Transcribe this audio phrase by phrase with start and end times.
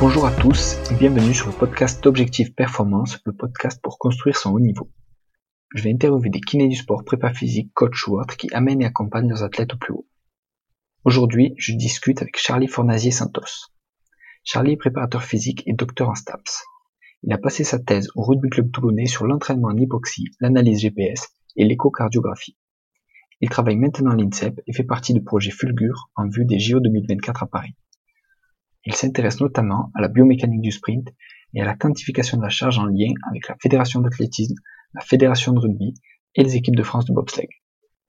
[0.00, 4.50] Bonjour à tous et bienvenue sur le podcast Objectif Performance, le podcast pour construire son
[4.52, 4.90] haut niveau.
[5.74, 9.28] Je vais interviewer des kinés du sport, prépa physique, coach ou qui amènent et accompagnent
[9.28, 10.06] leurs athlètes au plus haut.
[11.04, 13.68] Aujourd'hui, je discute avec Charlie Fornazier Santos.
[14.42, 16.64] Charlie est préparateur physique et docteur en STAPS.
[17.22, 21.28] Il a passé sa thèse au Rugby Club Toulonnais sur l'entraînement en hypoxie, l'analyse GPS
[21.56, 22.56] et l'échocardiographie.
[23.42, 26.80] Il travaille maintenant à l'INSEP et fait partie du projet Fulgur en vue des JO
[26.80, 27.74] 2024 à Paris.
[28.84, 31.08] Il s'intéresse notamment à la biomécanique du sprint
[31.54, 34.54] et à la quantification de la charge en lien avec la fédération d'athlétisme,
[34.94, 35.94] la fédération de rugby
[36.34, 37.48] et les équipes de France de bobsleigh.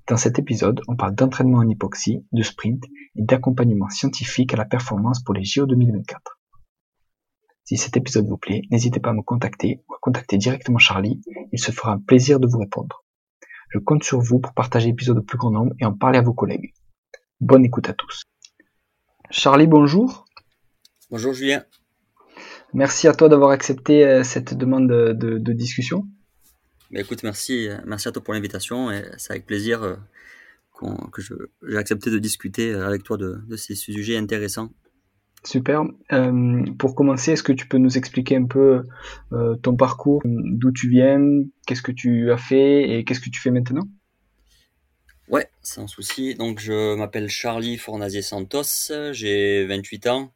[0.07, 2.83] Dans cet épisode, on parle d'entraînement en hypoxie, de sprint
[3.15, 6.39] et d'accompagnement scientifique à la performance pour les JO 2024.
[7.63, 11.21] Si cet épisode vous plaît, n'hésitez pas à me contacter ou à contacter directement Charlie,
[11.51, 13.05] il se fera un plaisir de vous répondre.
[13.69, 16.21] Je compte sur vous pour partager l'épisode au plus grand nombre et en parler à
[16.21, 16.73] vos collègues.
[17.39, 18.23] Bonne écoute à tous.
[19.29, 20.25] Charlie, bonjour.
[21.11, 21.65] Bonjour Julien.
[22.73, 26.07] Merci à toi d'avoir accepté euh, cette demande de, discussion.
[26.89, 29.97] Mais écoute, merci, euh, merci à toi pour l'invitation et c'est avec plaisir euh,
[31.11, 34.69] que j'ai accepté de discuter avec toi de, ces sujets intéressants.
[35.43, 35.83] Super.
[36.79, 38.83] pour commencer, est-ce que tu peux nous expliquer un peu
[39.63, 41.19] ton parcours, d'où tu viens,
[41.67, 43.87] qu'est-ce que tu as fait et qu'est-ce que tu fais maintenant?
[45.27, 46.35] Ouais, sans souci.
[46.35, 50.33] Donc, je m'appelle Charlie Fornazier Santos, j'ai 28 ans.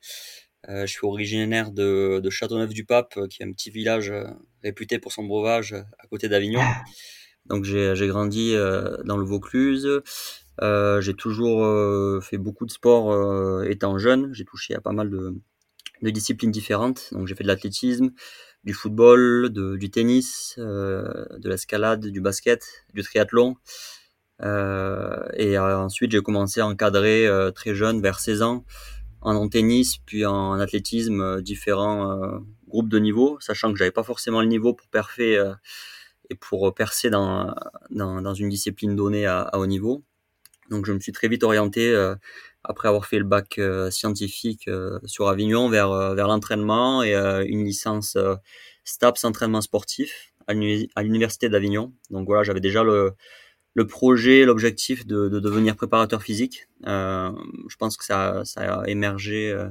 [0.70, 4.24] Euh, je suis originaire de, Châteauneuf-du-Pape, euh, qui est un petit village euh,
[4.64, 6.62] réputé pour son breuvage à côté d'Avignon.
[7.46, 8.56] Donc j'ai grandi
[9.04, 9.88] dans le Vaucluse.
[10.60, 14.34] j'ai toujours fait beaucoup de sport étant jeune.
[14.34, 17.10] J'ai touché à pas mal de, disciplines différentes.
[17.12, 18.10] Donc j'ai fait de l'athlétisme,
[18.64, 23.58] du football, du tennis, de l'escalade, du basket, du triathlon.
[24.42, 28.66] et ensuite j'ai commencé à encadrer très jeune, vers 16 ans,
[29.26, 34.04] en tennis, puis en athlétisme, euh, différents euh, groupes de niveau, sachant que j'avais pas
[34.04, 35.54] forcément le niveau pour perfer euh,
[36.30, 37.54] et pour percer dans,
[37.92, 40.04] dans, une discipline donnée à, haut niveau.
[40.72, 41.96] Donc je me suis très vite orienté,
[42.64, 44.68] après avoir fait le bac scientifique
[45.06, 47.14] sur Avignon, vers, vers l'entraînement et
[47.46, 48.18] une licence
[48.86, 51.94] STAPS entraînement sportif à l'université d'Avignon.
[52.10, 53.14] Donc voilà, j'avais déjà le,
[53.76, 56.68] le projet, l'objectif de, de, devenir préparateur physique.
[56.88, 57.32] Euh,
[57.68, 59.70] je pense que ça, ça a émergé euh,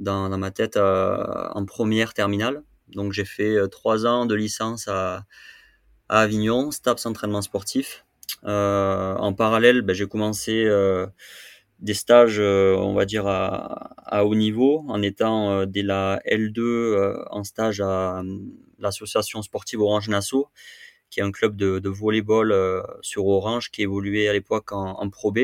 [0.00, 2.62] dans, ma tête euh, en première terminale.
[2.88, 5.26] Donc j'ai fait trois ans de licence à,
[6.08, 8.06] à Avignon, STAPS entraînement sportif.
[8.44, 10.66] En parallèle, ben, j'ai commencé
[11.80, 17.44] des stages, on va dire, à, à, haut niveau, en étant dès la L2 en
[17.44, 18.22] stage à
[18.78, 20.48] l'association sportive Orange Nassau
[21.10, 25.08] qui est un club de, de volleyball euh, sur Orange qui évoluait à l'époque en,
[25.10, 25.38] Pro B.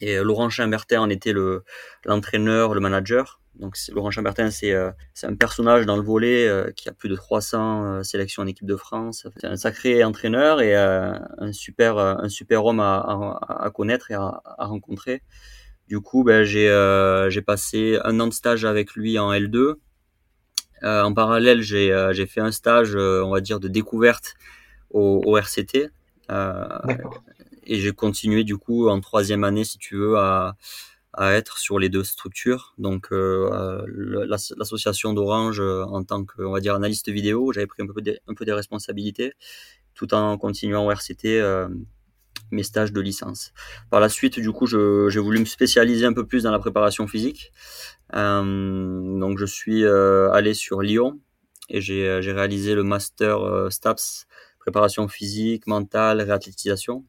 [0.00, 1.64] Et euh, Laurent Chambertin en était le
[2.04, 3.40] l'entraîneur, le manager.
[3.56, 4.90] Donc Laurent Chambertin, c'est euh,
[5.24, 9.26] un personnage dans le volley qui a plus de 300 sélections en équipe de France.
[9.36, 15.22] C'est un sacré entraîneur et un super un super homme à, connaître et à, rencontrer.
[15.88, 19.74] Du coup, ben, j'ai passé un an de stage avec lui en L2.
[20.82, 24.36] en parallèle, j'ai fait un stage, on va dire, de découverte
[24.90, 25.90] au, RCT.
[26.30, 26.66] Euh,
[27.64, 30.56] et j'ai continué du coup en troisième année, si tu veux, à,
[31.12, 32.74] à être sur les deux structures.
[32.78, 33.84] Donc euh,
[34.56, 38.00] l'association d'Orange euh, en tant que, on va dire, analyste vidéo, j'avais pris un peu,
[38.00, 39.32] des, un peu des responsabilités,
[39.94, 41.42] tout en continuant au RCT
[42.52, 43.52] mes stages de licence.
[43.90, 47.06] Par la suite, du coup, j'ai voulu me spécialiser un peu plus dans la préparation
[47.06, 47.52] physique.
[48.12, 51.20] donc je suis allé sur Lyon
[51.68, 54.26] et j'ai réalisé le master STAPS
[54.70, 57.04] préparation physique, mentale, réathlétisation,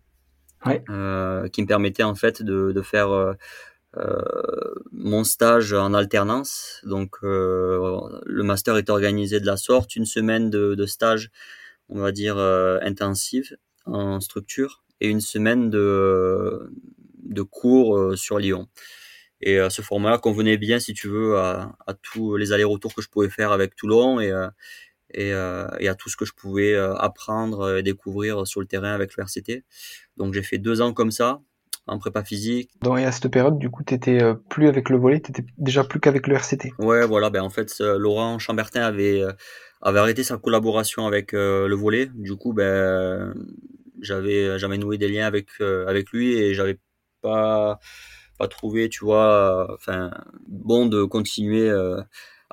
[0.89, 3.33] euh, qui me permettait en fait de, de faire euh,
[3.97, 4.19] euh,
[4.91, 6.81] mon stage en alternance.
[6.83, 11.29] Donc le master est organisé de la sorte, une semaine de, de stage,
[11.89, 16.71] on va dire intensive en structure, et une semaine de,
[17.23, 18.67] de cours sur Lyon.
[19.43, 23.09] Et ce format convenait bien, si tu veux, à, à tous les allers-retours que je
[23.09, 24.31] pouvais faire avec Toulon et,
[25.13, 28.67] et, euh, et, à tout ce que je pouvais euh, apprendre et découvrir sur le
[28.67, 29.63] terrain avec le RCT.
[30.17, 31.41] Donc j'ai fait deux ans comme ça,
[31.87, 32.71] en prépa physique.
[32.81, 35.31] Donc et à cette période, du coup, tu étais euh, plus avec le volet, tu
[35.31, 36.73] étais déjà plus qu'avec le RCT.
[36.79, 39.23] Ouais, voilà, ben en fait, Laurent Chambertin avait,
[39.81, 42.09] avait arrêté sa collaboration avec le volet.
[42.13, 43.33] Du coup, ben,
[44.01, 46.79] j'avais jamais noué des liens avec, avec lui et j'avais
[47.21, 47.79] pas,
[48.37, 50.11] pas trouvé, tu vois, enfin,
[50.47, 51.71] bon de continuer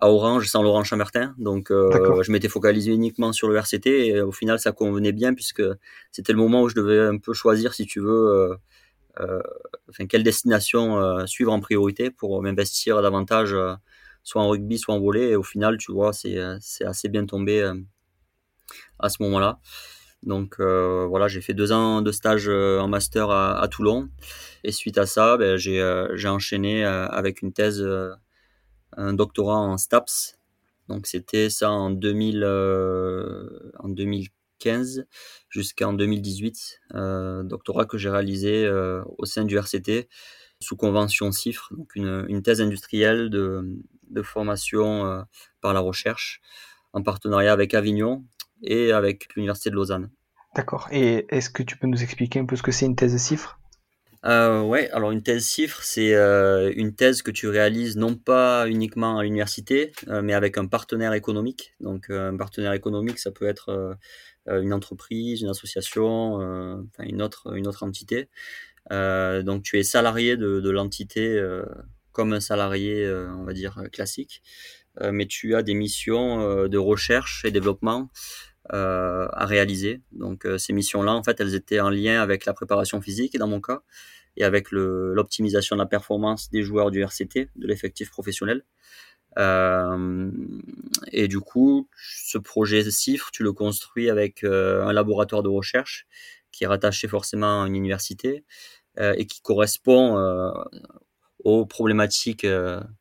[0.00, 1.34] à Orange sans Laurent Chambertin.
[1.38, 5.34] Donc, euh, je m'étais focalisé uniquement sur le RCT et au final, ça convenait bien
[5.34, 5.62] puisque
[6.12, 8.56] c'était le moment où je devais un peu choisir, si tu veux, euh,
[9.20, 9.42] euh
[9.90, 13.56] enfin, quelle destination euh, suivre en priorité pour m'investir davantage
[14.22, 15.30] soit en rugby, soit en volley.
[15.30, 16.38] Et au final, tu vois, c'est
[16.84, 17.72] assez bien tombé
[18.98, 19.58] à ce moment-là.
[20.22, 24.08] Donc voilà, j'ai fait deux ans de stage en master à, Toulon.
[24.64, 27.82] Et suite à ça, ben, j'ai enchaîné avec une thèse,
[28.96, 30.36] un doctorat en STAPS.
[30.88, 32.44] Donc c'était ça en, 2000,
[33.78, 35.06] en 2015
[35.50, 36.80] jusqu'en 2018.
[37.44, 38.68] doctorat que j'ai réalisé
[39.18, 40.08] au sein du RCT
[40.60, 43.78] sous convention CIFRE, donc une, thèse industrielle de,
[44.10, 45.24] de formation
[45.60, 46.40] par la recherche
[46.94, 48.24] en partenariat avec Avignon,
[48.62, 50.10] et avec l'Université de Lausanne.
[50.54, 50.88] D'accord.
[50.90, 53.58] Et est-ce que tu peux nous expliquer un peu ce que c'est une thèse CIFRE
[54.24, 58.68] euh, Ouais, alors une thèse CIFRE, c'est euh, une thèse que tu réalises non pas
[58.68, 61.74] uniquement à l'université, euh, mais avec un partenaire économique.
[61.80, 63.96] Donc un partenaire économique, ça peut être
[64.46, 68.28] une entreprise, une association, enfin une autre, une autre entité.
[68.90, 71.40] donc tu es salarié de, l'entité
[72.12, 74.42] comme un salarié, on va dire, classique.
[75.00, 78.10] mais tu as des missions de recherche et développement
[78.57, 80.00] euh, à réaliser.
[80.12, 83.48] Donc euh, ces missions-là, en fait, elles étaient en lien avec la préparation physique, dans
[83.48, 83.82] mon cas,
[84.36, 88.64] et avec l'optimisation de la performance des joueurs du RCT, de l'effectif professionnel.
[89.38, 90.30] Euh,
[91.12, 96.06] et du coup, ce projet CIFRE, tu le construis avec un laboratoire de recherche
[96.52, 98.44] qui est rattaché forcément à une université
[98.98, 100.16] et qui correspond
[101.44, 102.46] aux problématiques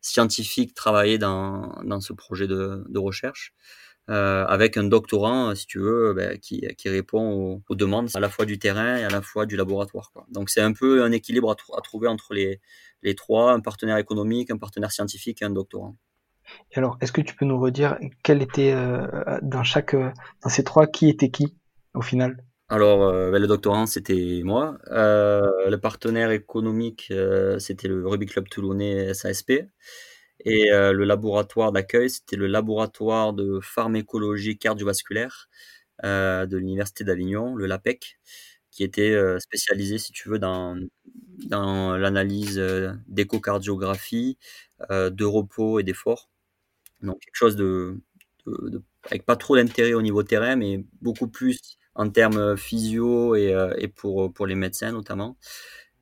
[0.02, 3.54] scientifiques travaillées dans, dans ce projet de, de recherche.
[4.10, 8.30] Euh, avec un doctorant, si tu veux, ben, qui, qui, répond aux, demandes à la
[8.30, 10.12] fois du terrain et à la fois du laboratoire.
[10.14, 10.26] Quoi.
[10.32, 12.62] Donc c'est un peu un équilibre à, trouver entre les,
[13.04, 15.98] les, trois, un partenaire économique, un partenaire scientifique et un doctorant.
[16.72, 20.10] Et alors, est-ce que tu peux nous redire quel était euh, dans chaque euh,
[20.42, 21.58] dans ces trois qui était qui
[21.94, 22.46] au final?
[22.70, 24.78] Alors, ben, le doctorant, c'était moi.
[24.90, 27.12] le partenaire économique,
[27.60, 29.52] c'était le Rugby Club Toulonnais SASP.
[30.46, 35.50] Et euh, le laboratoire d'accueil, c'était le laboratoire de pharmacologie cardiovasculaire
[36.04, 38.20] euh, de l'Université d'Avignon, le LAPEC,
[38.72, 40.78] qui était euh, spécialisé, si tu veux, dans,
[41.50, 42.60] l'analyse
[43.08, 44.38] d'échocardiographie,
[44.90, 46.30] de repos et d'effort.
[47.02, 48.00] Donc quelque chose de,
[49.04, 54.48] avec pas trop d'intérêt au niveau terrain, mais beaucoup plus en termes physio et, pour,
[54.48, 55.38] les médecins notamment.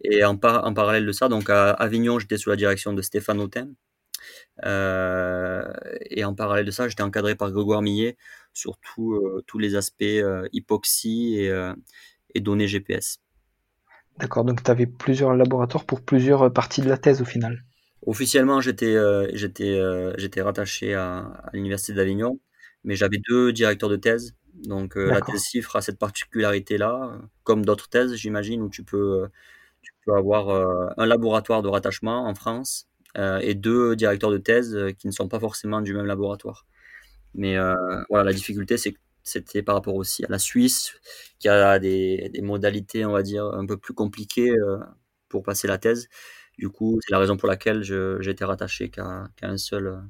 [0.04, 3.42] Et en, en parallèle de ça, donc à Avignon, j'étais sous la direction de Stéphane
[3.42, 3.85] Autin, euh,
[4.64, 8.18] et en parallèle de ça, j'étais encadré par Grégoire Millet
[8.54, 11.72] sur euh, tous les aspects euh, hypoxie et,
[12.34, 13.20] et données GPS.
[14.18, 17.66] D'accord, donc tu avais plusieurs laboratoires pour plusieurs parties de la thèse au final.
[18.06, 18.96] Officiellement, j'étais
[19.34, 19.78] j'étais
[20.18, 22.40] j'étais rattaché à, à l'université d'Avignon,
[22.84, 24.36] mais j'avais deux directeurs de thèse.
[24.54, 29.28] Donc la thèse CIFRE a cette particularité-là, comme d'autres thèses, j'imagine, où tu peux
[29.82, 34.76] tu peux avoir un laboratoire de rattachement en France euh, et deux directeurs de thèse
[34.76, 36.66] euh, qui ne sont pas forcément du même laboratoire.
[37.34, 37.76] Mais euh,
[38.10, 40.94] voilà, la difficulté, c'est que c'était par rapport aussi à la Suisse,
[41.40, 44.54] qui a des, modalités, on va dire, un peu plus compliquées
[45.30, 46.08] pour passer la thèse.
[46.60, 47.84] Du coup, c'est la raison pour laquelle
[48.30, 50.04] été rattaché qu'à un seul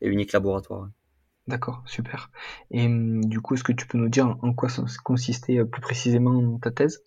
[0.00, 0.88] et unique laboratoire.
[1.48, 2.30] D'accord, super.
[2.70, 4.68] Et hum, du coup, est-ce que tu peux nous dire en quoi
[5.04, 7.02] consistait plus précisément ta thèse?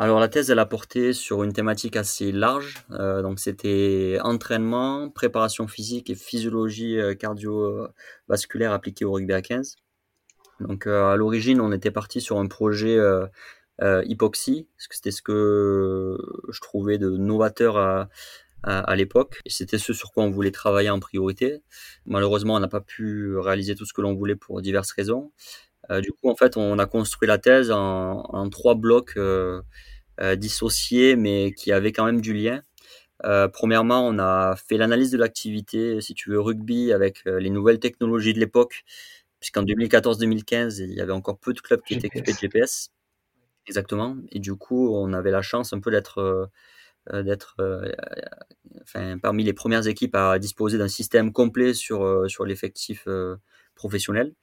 [0.00, 2.86] Alors la thèse, elle a porté sur une thématique assez large.
[2.90, 9.76] Euh, donc c'était entraînement, préparation physique et physiologie euh, cardiovasculaire appliquée au rugby à 15.
[10.60, 12.98] Donc euh, à l'origine, on était parti sur un projet
[14.06, 16.16] hypoxie, parce que c'était ce que
[16.50, 18.08] je trouvais de novateur à,
[18.62, 19.40] à, l'époque.
[19.44, 21.62] Et c'était ce sur quoi on voulait travailler en priorité.
[22.06, 25.30] Malheureusement, on n'a pas pu réaliser tout ce que l'on voulait pour diverses raisons.
[26.02, 29.16] Du coup, en fait, on a construit la thèse en, en trois blocs
[30.20, 32.62] euh, dissociés, mais qui avaient quand même du lien.
[33.24, 37.48] Euh, premièrement, on a fait l'analyse de l'activité, si tu veux, rugby avec euh, les
[37.48, 38.84] nouvelles technologies de l'époque,
[39.40, 42.90] puisqu'en 2014-2015, il y avait encore peu de clubs qui étaient équipés de GPS.
[43.66, 44.16] Exactement.
[44.30, 46.50] Et du coup, on avait la chance un peu d'être
[47.10, 47.56] d'être
[48.82, 53.06] enfin, parmi les premières équipes à disposer d'un système complet sur, sur l'effectif
[53.74, 54.34] professionnel.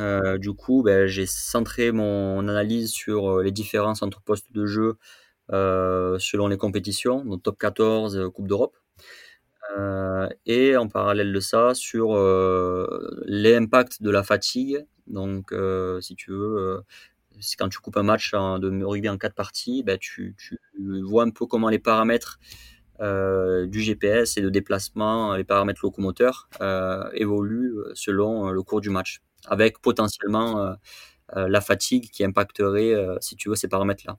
[0.00, 4.64] Euh, du coup, ben, j'ai centré mon analyse sur euh, les différences entre postes de
[4.64, 4.96] jeu
[5.52, 8.76] euh, selon les compétitions, donc top 14, Coupe d'Europe.
[10.46, 12.14] et en parallèle de ça, sur
[13.26, 14.84] l'impact de la fatigue.
[15.06, 15.54] Donc,
[16.00, 16.82] si tu veux,
[17.58, 20.58] quand tu coupes un match de rugby en quatre parties, ben, tu, tu,
[21.04, 22.38] vois un peu comment les paramètres
[23.00, 26.48] du GPS et de déplacement, les paramètres locomoteurs
[27.14, 30.74] évoluent selon le cours du match avec potentiellement euh,
[31.36, 34.18] euh, la fatigue qui impacterait, euh, si tu veux, ces paramètres-là.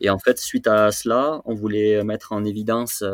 [0.00, 3.04] Et en fait, suite à cela, on voulait mettre en évidence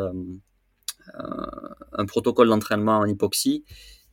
[1.93, 3.63] un protocole d'entraînement en hypoxie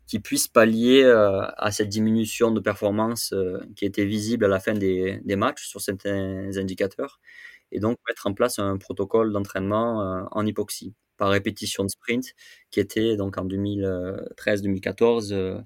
[0.07, 3.35] qui puisse pallier à cette diminution de performance
[3.77, 7.19] qui était visible à la fin des, des, matchs sur certains indicateurs,
[7.73, 12.35] et donc mettre en place un protocole d'entraînement en hypoxie par répétition de sprint
[12.71, 15.65] qui était donc en 2013-2014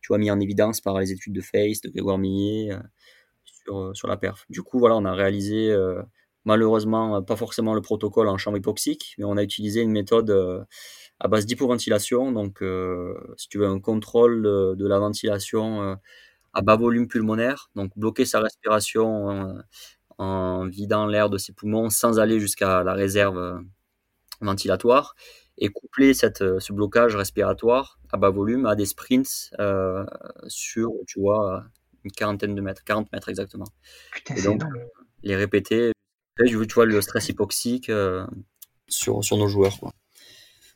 [0.00, 2.76] tu vois mis en évidence par les études de Face de Grégoire Millet
[3.44, 4.46] sur, sur la perf.
[4.48, 5.74] Du coup voilà on a réalisé
[6.44, 10.66] malheureusement pas forcément le protocole en chambre hypoxique mais on a utilisé une méthode
[11.18, 12.62] à base d'hypoventilation donc
[13.36, 15.98] si tu veux un contrôle de, la ventilation
[16.52, 19.58] à bas volume pulmonaire donc bloquer sa respiration
[20.20, 23.62] en vidant l'air de ses poumons sans aller jusqu'à la réserve
[24.40, 25.14] ventilatoire
[25.60, 30.04] et coupler cette, euh, ce blocage respiratoire à bas volume à des sprints euh,
[30.48, 31.64] sur, tu vois,
[32.02, 33.66] une quarantaine de mètres, 40 mètres exactement.
[34.34, 34.62] et donc,
[35.22, 35.92] les répéter,
[36.38, 38.26] tu vois, le stress hypoxique euh,
[38.88, 39.78] sur, sur nos joueurs.
[39.78, 39.92] Quoi.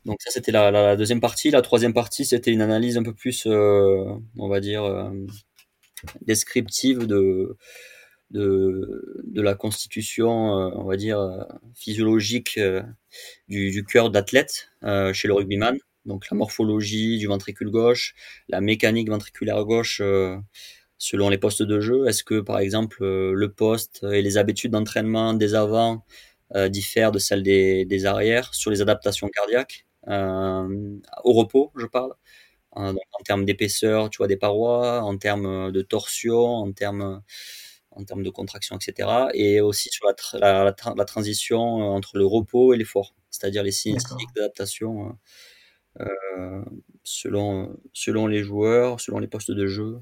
[0.05, 1.49] Donc ça, c'était la, la, deuxième partie.
[1.49, 5.11] La troisième partie, c'était une analyse un peu plus, on va dire,
[6.21, 7.57] descriptive de,
[8.29, 12.59] de, de la constitution, on va dire, physiologique
[13.47, 14.71] du, cœur d'athlète
[15.13, 15.77] chez le rugbyman.
[16.05, 18.13] Donc la morphologie du ventricule gauche,
[18.47, 20.01] la mécanique ventriculaire gauche
[20.97, 22.07] selon les postes de jeu.
[22.07, 26.05] Est-ce que par exemple le poste et les habitudes d'entraînement des avants
[26.69, 29.85] diffèrent de celles des, des arrières sur les adaptations cardiaques?
[30.07, 32.13] Au repos, je parle.
[32.71, 32.93] en
[33.25, 37.23] termes d'épaisseur, tu vois, des parois, en termes de torsion, en termes
[37.95, 39.09] en termes de contraction, etc.
[39.33, 44.33] Et aussi sur la, la, transition euh, entre le repos et l'effort, c'est-à-dire les cinétiques
[44.35, 45.17] d'adaptation
[45.99, 46.05] euh,
[46.37, 46.63] euh,
[47.03, 49.99] selon, selon les joueurs, selon les postes de jeu.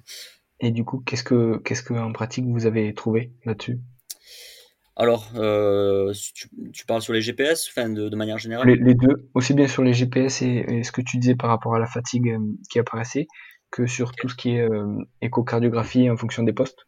[0.60, 3.80] Et du coup, qu'est-ce que, qu'est-ce que en pratique vous avez trouvé là-dessus?
[4.96, 8.68] Alors, tu, parles sur les GPS, enfin de, de manière générale?
[8.70, 11.80] Les, deux, aussi bien sur les GPS et, ce que tu disais par rapport à
[11.80, 12.38] la fatigue
[12.70, 13.26] qui apparaissait,
[13.72, 14.68] que sur tout ce qui est
[15.22, 16.86] échocardiographie en fonction des postes?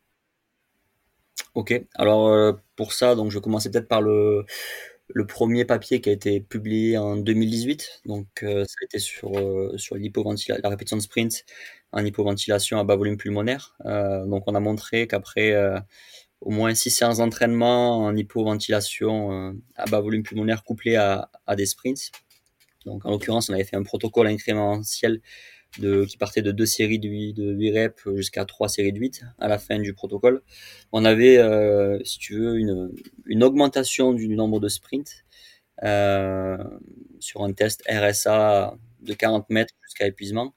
[1.55, 4.45] Ok, alors euh, pour ça, donc je vais commencer peut-être par le,
[5.27, 8.01] premier papier qui a été publié en 2018.
[8.05, 11.45] Donc euh, ça a été sur, euh, sur la répétition de sprint
[11.93, 13.77] en hypoventilation à bas volume pulmonaire.
[13.85, 15.55] donc on a montré qu'après
[16.41, 22.11] au moins six séances d'entraînement en hypoventilation à bas volume pulmonaire couplé à des sprints.
[22.85, 25.21] Donc en l'occurrence, on avait fait un protocole incrémentiel
[26.07, 29.23] qui partait de deux séries de 8, de 8 reps jusqu'à trois séries de 8
[29.39, 30.41] à la fin du protocole.
[30.91, 32.91] On avait, euh, si tu veux, une,
[33.25, 35.25] une augmentation du nombre de sprints
[35.83, 36.57] euh,
[37.19, 40.55] sur un test RSA de 40 mètres jusqu'à épuisement,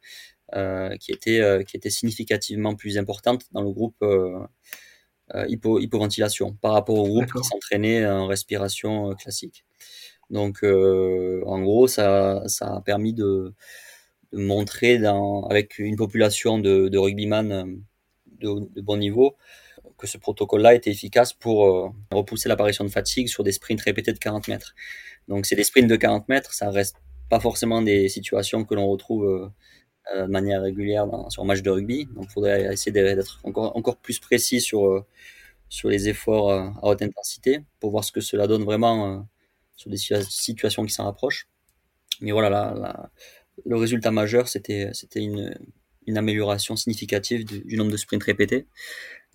[0.54, 4.04] euh, qui, était, qui était significativement plus importante dans le groupe
[5.48, 9.64] hypo, hypoventilation par rapport au groupe qui s'entraînait en respiration classique.
[10.30, 13.52] Donc, en gros, ça, ça a permis de de
[14.32, 15.00] montrer
[15.50, 17.64] avec une population de, de rugbyman euh,
[18.40, 19.36] de, bon niveau
[19.96, 24.12] que ce protocole-là était efficace pour euh, repousser l'apparition de fatigue sur des sprints répétés
[24.12, 24.74] de 40 mètres.
[25.26, 26.96] Donc c'est des sprints de 40 mètres, ça reste
[27.30, 29.24] pas forcément des situations que l'on retrouve
[30.14, 32.06] euh, de manière régulière dans, sur un match de rugby.
[32.14, 35.04] Donc il faudrait essayer d'être encore, plus précis sur,
[35.84, 39.28] les efforts à haute intensité pour voir ce que cela donne vraiment
[39.76, 41.48] sur des situations qui s'en rapprochent.
[42.20, 43.10] Mais voilà, la,
[43.64, 45.54] le résultat majeur, c'était une,
[46.16, 48.66] amélioration significative du, nombre de sprints répétés.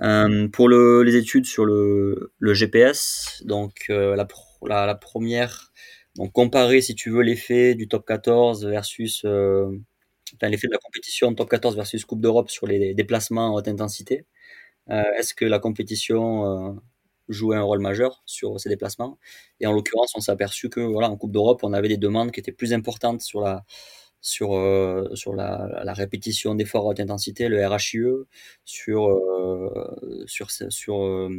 [0.01, 5.71] Euh, pour le, les études sur le, GPS, donc euh, la, première,
[6.15, 9.67] donc comparer si tu veux l'effet du top 14 versus euh,
[10.35, 13.67] enfin, l'effet de la compétition top 14 versus Coupe d'Europe sur les déplacements en haute
[13.67, 14.25] intensité.
[14.89, 16.81] Est-ce que la compétition
[17.29, 19.17] jouait un rôle majeur sur ces déplacements?
[19.61, 22.31] Et en l'occurrence, on s'est aperçu que voilà, en Coupe d'Europe, on avait des demandes
[22.31, 23.63] qui étaient plus importantes sur la
[24.23, 28.25] sur, euh, sur la, la répétition d'efforts à haute intensité, le RHIE,
[28.63, 31.29] sur, euh, sur, sur euh,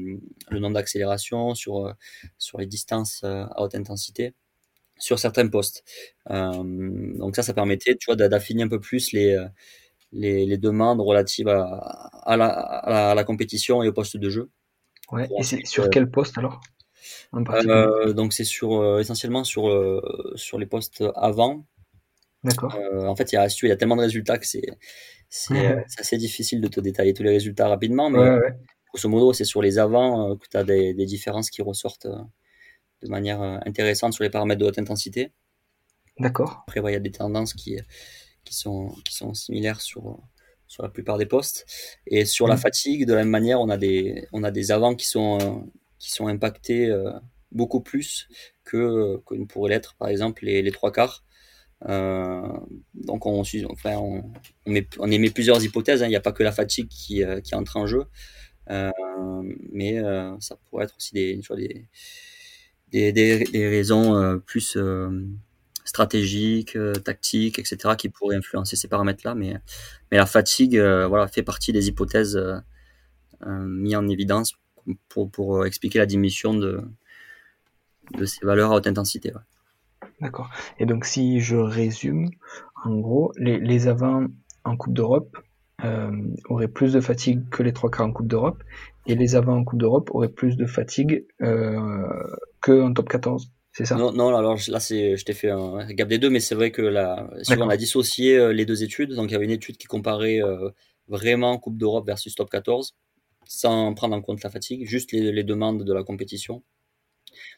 [0.51, 1.93] le nombre d'accélération, sur,
[2.39, 4.35] sur les distances à haute intensité,
[4.99, 5.83] sur certains postes.
[6.29, 9.43] donc ça, ça permettait tu vois, d'affiner un peu plus les,
[10.13, 11.65] les, les demandes relatives à,
[12.23, 14.51] à, la, à, la, compétition et au poste de jeu.
[15.11, 16.61] Ouais, et c'est sur quel poste alors?
[17.35, 19.69] Euh, donc c'est sur essentiellement sur
[20.37, 21.67] sur les postes avant
[22.45, 22.75] D'accord.
[22.77, 24.67] Euh, en fait, il y, a, il y a tellement de résultats que c'est
[25.31, 28.55] c'est assez difficile de te détailler tous les résultats rapidement, mais ouais,
[28.87, 32.07] grosso modo, c'est sur les avants euh, que tu as des, des, différences qui ressortent
[32.07, 32.23] euh,
[33.03, 35.33] de manière intéressante sur les paramètres de haute intensité.
[36.21, 36.63] D'accord.
[36.69, 37.77] Après, il y a des tendances qui,
[38.45, 40.21] qui, sont, qui sont similaires sur,
[40.69, 41.67] sur la plupart des postes.
[42.07, 42.59] Et sur la mmh.
[42.59, 46.13] fatigue, de la même manière, on a des, on a des avants qui sont, qui
[46.13, 46.95] sont impactés
[47.51, 48.29] beaucoup plus
[48.63, 51.25] que, que pourraient l'être, par exemple, les, les trois quarts.
[51.87, 53.43] Donc on,
[55.11, 56.03] émet plusieurs hypothèses.
[56.03, 56.07] Hein.
[56.07, 58.05] Il n'y a pas que la fatigue qui, qui entre en jeu.
[59.73, 60.01] mais
[60.41, 64.79] ça pourrait être aussi des, des, raisons plus
[65.85, 69.35] stratégiques, tactiques, etc., qui pourraient influencer ces paramètres-là.
[69.35, 69.55] Mais,
[70.11, 72.41] la fatigue voilà, fait partie des hypothèses
[73.47, 74.55] mises en évidence
[75.09, 76.83] pour, expliquer la diminution de
[78.25, 79.33] ces valeurs à haute intensité.
[80.21, 80.51] D'accord.
[80.79, 82.31] Et donc si je résume,
[82.85, 84.27] en gros, les, les avants
[84.65, 85.37] en Coupe d'Europe
[85.83, 86.11] euh,
[86.49, 88.63] auraient plus de fatigue que les trois quarts en Coupe d'Europe,
[89.07, 92.09] et les avants en Coupe d'Europe auraient plus de fatigue euh,
[92.61, 93.51] que en top 14.
[93.73, 93.97] C'est ça?
[93.97, 96.71] Non, non, alors là, c'est, je t'ai fait un gap des deux, mais c'est vrai
[96.71, 99.51] que là, si on a dissocié euh, les deux études, donc il y avait une
[99.51, 100.71] étude qui comparait euh,
[101.09, 102.95] vraiment Coupe d'Europe versus top 14,
[103.47, 106.63] sans prendre en compte la fatigue, juste les, les demandes de la compétition.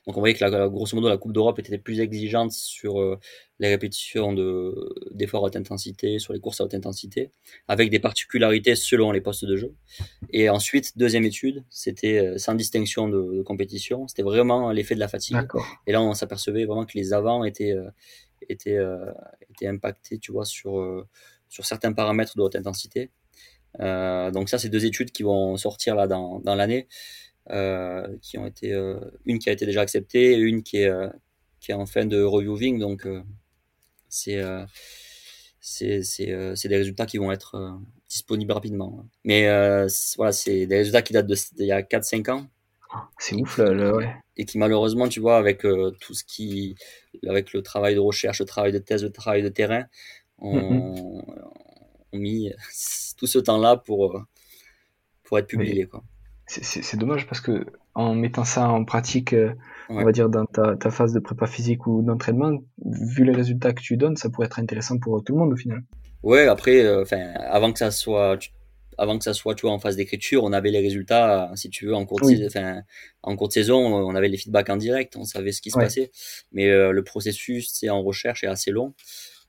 [0.06, 3.18] Donc on voyait que la, grosso modo la Coupe d'Europe était plus exigeante sur euh,
[3.58, 4.74] les répétitions de
[5.12, 7.30] d'efforts à haute intensité, sur les courses à haute intensité,
[7.68, 9.74] avec des particularités selon les postes de jeu.
[10.32, 15.08] Et ensuite deuxième étude, c'était euh, sans distinction de, compétition, c'était vraiment l'effet de la
[15.08, 15.36] fatigue.
[15.86, 17.90] Et là on s'apercevait vraiment que les avants étaient euh,
[18.48, 18.78] étaient
[19.50, 21.06] étaient impactés, tu vois, sur
[21.48, 23.10] sur certains paramètres de haute intensité.
[23.78, 26.86] donc ça c'est deux études qui vont sortir là dans dans l'année.
[27.50, 30.88] Euh, qui ont été euh, une qui a été déjà acceptée et une qui est
[30.88, 31.08] euh,
[31.60, 32.80] qui est en fin de reviewing.
[32.80, 33.06] Donc
[34.08, 34.42] c'est
[35.60, 39.04] c'est c'est des résultats qui vont être disponibles rapidement.
[39.24, 39.44] Mais
[40.16, 42.46] voilà, c'est des résultats qui datent d'il y a 4-5 ans.
[43.18, 44.14] C'est ouf, là, ouais.
[44.36, 46.76] Et qui malheureusement, tu vois, avec tout ce qui,
[47.26, 49.86] avec le travail de recherche, le travail de thèse, le travail de terrain,
[50.38, 51.22] on,
[52.12, 52.52] on mis
[53.18, 54.22] tout ce temps-là pour,
[55.24, 55.86] pour être publié.
[55.86, 56.04] Quoi
[56.46, 59.52] c'est dommage parce que en mettant ça en pratique, euh,
[59.88, 63.72] on va dire dans ta, ta, phase de prépa physique ou d'entraînement, vu les résultats
[63.72, 65.82] que tu donnes, ça pourrait être intéressant pour tout le monde au final.
[66.22, 68.38] Ouais, après, euh, enfin, avant que ça soit,
[68.98, 71.86] avant que ça soit, tu vois, en phase d'écriture, on avait les résultats, si tu
[71.86, 72.82] veux, en cours de,
[73.22, 75.78] en cours de saison, on avait les feedbacks en direct, on savait ce qui se
[75.78, 76.10] passait.
[76.52, 78.94] Mais euh, le processus, c'est en recherche, est assez long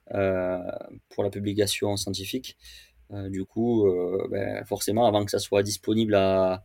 [0.10, 2.58] pour la publication scientifique.
[3.12, 3.86] du coup,
[4.32, 6.64] ben, forcément, avant que ça soit disponible à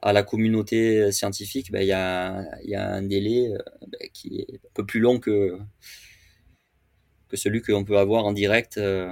[0.00, 4.70] à la communauté scientifique, ben, il y, a, un délai euh, ben, qui est un
[4.74, 5.58] peu plus long que,
[7.28, 8.78] que celui qu'on peut avoir en direct.
[8.78, 9.10] Euh,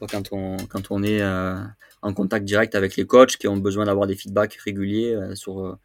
[0.00, 1.56] quand on, quand on est euh,
[2.02, 5.76] en contact direct avec les coachs qui ont besoin d'avoir des feedbacks réguliers sur,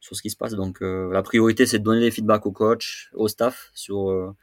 [0.00, 0.54] sur ce qui se passe.
[0.54, 4.34] Donc, la priorité, c'est de donner des feedbacks aux coachs, au staff sur,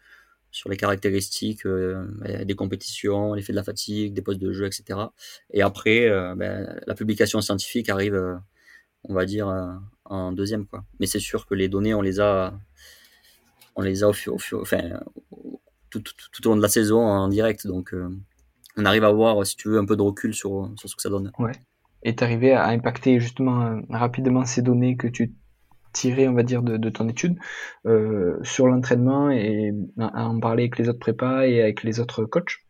[0.52, 4.98] sur les caractéristiques ben, des compétitions, l'effet de la fatigue, des postes de jeu, etc.
[5.52, 8.40] Et après, la publication scientifique arrive
[9.08, 9.74] on va dire, euh,
[10.06, 10.66] en deuxième.
[10.66, 10.84] Quoi.
[11.00, 12.54] Mais c'est sûr que les données, on les a,
[13.76, 14.14] on les a au,
[14.62, 14.82] enfin,
[15.90, 16.04] tout,
[16.46, 17.66] au long de la saison en direct.
[17.68, 18.10] Donc, euh,
[18.76, 21.10] on arrive à voir, si tu veux, un peu de recul sur, ce que ça
[21.10, 21.32] donne.
[22.04, 25.34] Et tu à impacter justement euh, rapidement ces données que tu
[25.94, 27.38] tirais, on va dire, de, ton étude
[28.44, 32.67] sur l'entraînement et à en parler avec les autres prépas et avec les autres coachs?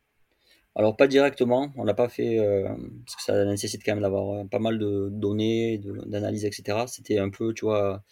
[0.78, 2.68] Alors pas directement, on l'a pas fait euh,
[3.04, 6.86] parce que ça nécessite quand même d'avoir euh, pas mal de données, d'analyses, etc.
[6.88, 8.04] C'était un peu, tu vois,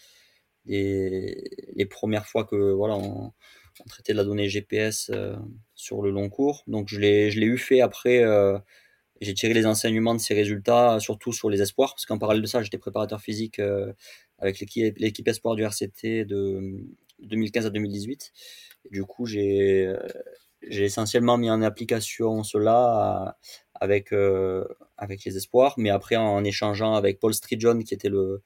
[0.65, 3.33] les, premières fois que voilà, on,
[3.87, 5.35] traitait de la donnée GPS euh,
[5.75, 6.63] sur le long cours.
[6.67, 8.23] Donc je l'ai, eu fait après.
[9.21, 12.47] j'ai tiré les enseignements de ces résultats, surtout sur les espoirs, parce qu'en parallèle de
[12.47, 13.61] ça, j'étais préparateur physique
[14.39, 16.83] avec l'équipe, l'équipe espoir du RCT de
[17.19, 18.31] 2015 à 2018.
[18.85, 19.93] Et du coup, j'ai
[20.69, 23.31] j'ai essentiellement mis en application cela euh,
[23.73, 24.65] avec, euh,
[24.97, 28.43] avec les espoirs, mais après en, échangeant avec Paul Strijon, qui était le,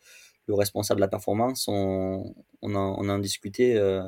[0.48, 4.04] le responsable de la performance, on, on, en, en discutait, euh,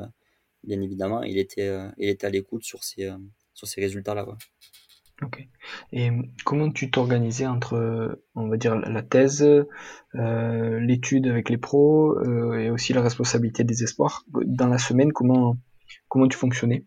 [0.63, 1.23] bien évidemment.
[1.23, 3.09] Il était, il était à l'écoute sur ces,
[3.53, 4.25] sur ces résultats-là.
[5.21, 5.47] Ok.
[5.91, 6.09] Et
[6.45, 9.47] comment tu t'organisais entre, on va dire, la thèse,
[10.15, 12.19] l'étude avec les pros
[12.55, 14.23] et aussi la responsabilité des espoirs?
[14.45, 15.57] Dans la semaine, comment,
[16.07, 16.85] comment tu fonctionnais?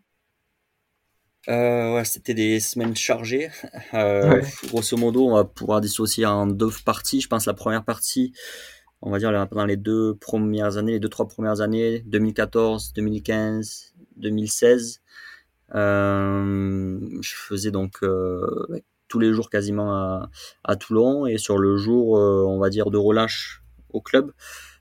[1.47, 3.49] Euh, ouais, c'était des semaines chargées.
[3.93, 7.21] Euh, Grosso modo, on va pouvoir dissocier en deux parties.
[7.21, 8.33] Je pense la première partie,
[9.01, 13.93] on va dire pendant les deux premières années, les deux trois premières années, 2014, 2015,
[14.17, 15.01] 2016.
[15.73, 18.45] Euh, je faisais donc euh,
[19.07, 20.29] tous les jours quasiment à,
[20.63, 24.31] à, Toulon et sur le jour, euh, on va dire de relâche au club,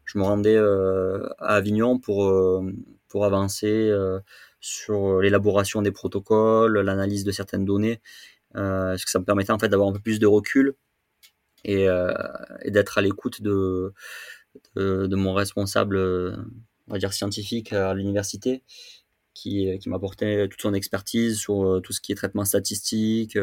[0.04, 2.30] je me rendais euh, à Avignon pour
[3.08, 3.90] pour avancer
[4.64, 8.00] sur l'élaboration des protocoles, l'analyse de certaines données,
[8.56, 10.74] euh, parce que ça me permettait en fait d'avoir un peu plus de recul
[11.64, 12.12] et, euh,
[12.66, 13.92] d'être à l'écoute de,
[14.76, 18.62] de, mon responsable, on va dire scientifique à l'université,
[19.34, 23.36] qui, qui m'apportait toute son expertise sur tout ce qui est traitement statistique,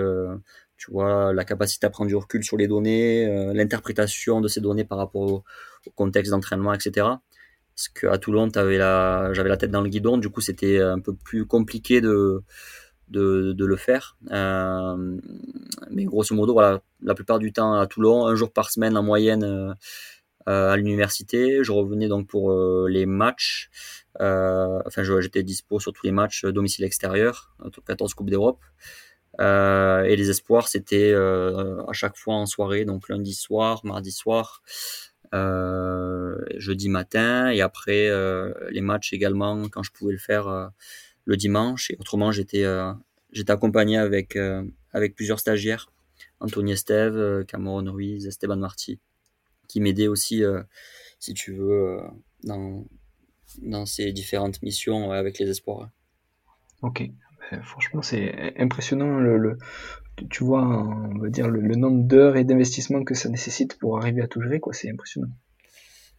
[0.81, 4.61] tu vois, la capacité à prendre du recul sur les données, euh, l'interprétation de ces
[4.61, 5.43] données par rapport au,
[5.95, 7.07] contexte d'entraînement, etc.
[7.75, 11.45] Parce qu'à Toulon, j'avais la, tête dans le guidon, du coup, c'était un peu plus
[11.45, 12.43] compliqué de,
[13.09, 14.17] de, le faire.
[14.31, 15.17] Euh,
[15.89, 19.03] mais grosso modo, voilà, la plupart du temps à Toulon, un jour par semaine en
[19.03, 19.73] moyenne euh,
[20.71, 21.63] à l'université.
[21.63, 22.53] Je revenais donc pour
[22.87, 23.69] les matchs.
[24.19, 27.55] enfin, j'étais dispo sur tous les matchs domicile extérieur,
[27.87, 28.59] 14 Coupes d'Europe.
[29.39, 34.11] Euh, et les espoirs, c'était euh, à chaque fois en soirée, donc lundi soir, mardi
[34.11, 38.09] soir, euh, jeudi matin, et après
[38.71, 40.71] les matchs également quand je pouvais le faire
[41.25, 41.91] le dimanche.
[41.91, 42.65] Et autrement, j'étais
[43.31, 44.37] j'étais accompagné avec
[44.93, 45.91] avec plusieurs stagiaires,
[46.39, 48.99] Anthony Esteve, Cameron Ruiz, Esteban Marti,
[49.67, 50.43] qui m'aidaient aussi,
[51.19, 51.99] si tu veux,
[52.43, 52.85] dans
[53.61, 55.89] dans ces différentes missions avec les espoirs.
[56.81, 57.03] Ok,
[57.63, 59.57] franchement, c'est impressionnant le,
[60.29, 64.21] tu vois, on va dire le, nombre d'heures et d'investissement que ça nécessite pour arriver
[64.21, 64.73] à tout gérer, quoi.
[64.73, 65.29] C'est impressionnant.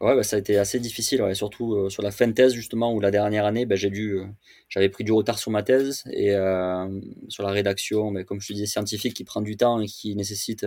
[0.00, 2.92] Ouais, bah, ça a été assez difficile, surtout euh, sur la fin de thèse justement,
[2.92, 4.26] où la dernière année, bah, j'ai dû, euh,
[4.68, 6.88] j'avais pris du retard sur ma thèse et euh,
[7.28, 10.16] sur la rédaction, mais comme je te disais, scientifique qui prend du temps et qui
[10.16, 10.66] nécessite,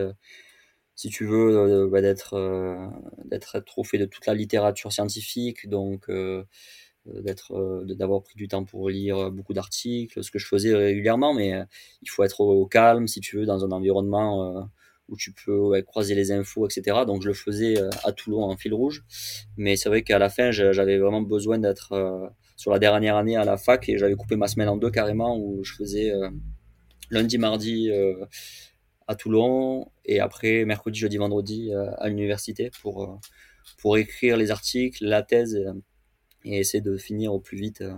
[0.95, 2.37] si tu veux, bah, d'être,
[3.25, 6.09] d'être fait de toute la littérature scientifique, donc
[7.05, 11.33] d'être euh, d'avoir pris du temps pour lire beaucoup d'articles ce que je faisais régulièrement
[11.33, 11.63] mais euh,
[12.01, 14.67] il faut être au, calme si tu veux dans un environnement
[15.07, 18.73] où tu peux croiser les infos etc donc je le faisais à Toulon en fil
[18.73, 19.03] rouge.
[19.55, 23.45] Mais c'est vrai qu'à la fin j'avais vraiment besoin d'être sur la dernière année à
[23.45, 26.11] la fac et j'avais coupé ma semaine en deux carrément où je faisais
[27.11, 27.91] lundi mardi
[29.07, 33.19] à Toulon et après mercredi jeudi vendredi à l'université pour
[33.77, 35.55] pour écrire les articles la thèse
[36.45, 37.95] et essayer de finir au plus vite euh,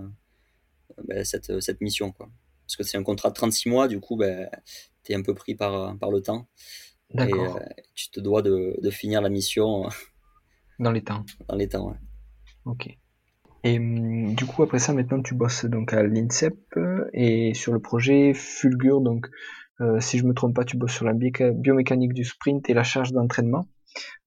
[1.04, 2.12] ben, cette, cette, mission.
[2.12, 2.30] Quoi.
[2.66, 4.50] Parce que c'est un contrat de 36 mois, du coup, ben,
[5.04, 6.48] tu es un peu pris par, par le temps.
[7.14, 7.60] Et euh,
[7.94, 9.86] tu te dois de, de, finir la mission.
[9.86, 9.90] Euh,
[10.80, 11.26] dans les temps.
[11.48, 11.98] Dans les temps, ouais.
[12.66, 12.98] Ok.
[13.64, 16.58] Et hum, du coup, après ça, maintenant, tu bosses donc à l'INSEP
[17.14, 19.02] et sur le projet Fulgur.
[19.02, 19.28] Donc,
[20.00, 23.12] si je me trompe pas, tu bosses sur la biomécanique du sprint et la charge
[23.14, 23.68] d'entraînement.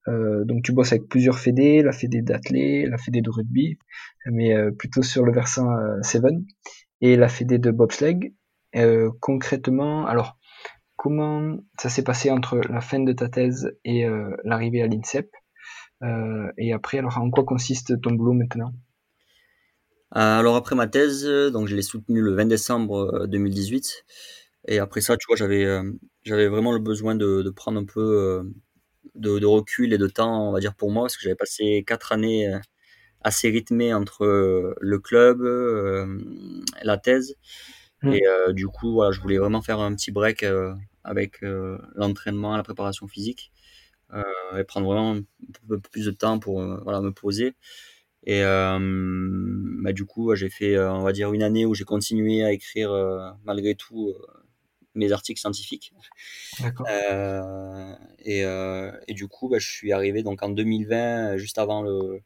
[0.09, 3.79] Euh, donc tu bosses avec plusieurs fédés, la fédé d'athlé, la fédé de rugby,
[4.27, 5.69] mais euh, plutôt sur le versant
[6.03, 6.31] 7 euh,
[7.01, 8.35] et la fédé de bobsleigh.
[9.21, 10.39] concrètement, alors
[10.97, 14.07] comment ça s'est passé entre la fin de ta thèse et
[14.45, 15.31] l'arrivée à l'INSEP?
[16.59, 18.73] Et après, alors en quoi consiste ton boulot maintenant?
[20.11, 24.05] Alors après ma thèse, donc je l'ai soutenue le 20 décembre 2018.
[24.69, 25.67] Et après ça, tu vois, j'avais
[26.23, 28.45] j'avais vraiment le besoin de prendre un peu
[29.15, 32.13] de, recul et de temps, on va dire, pour moi, parce que j'avais passé quatre
[32.13, 32.59] années euh,
[33.23, 36.19] assez rythmées entre euh, le club, euh,
[36.83, 37.37] la thèse.
[38.03, 38.13] Mmh.
[38.15, 38.23] Et
[38.55, 40.47] du coup, voilà, je voulais vraiment faire un petit break
[41.05, 41.43] avec
[41.95, 43.53] l'entraînement, la préparation physique,
[44.57, 45.23] et prendre vraiment un
[45.69, 47.53] peu plus de temps pour voilà, me poser.
[48.25, 52.53] Et bah, du coup, j'ai fait, on va dire, une année où j'ai continué à
[52.53, 52.91] écrire
[53.45, 54.15] malgré tout
[55.01, 55.93] mes articles scientifiques.
[56.89, 61.83] Euh, et, euh, et, du coup, bah, je suis arrivé donc en 2020, juste avant
[61.83, 62.23] le,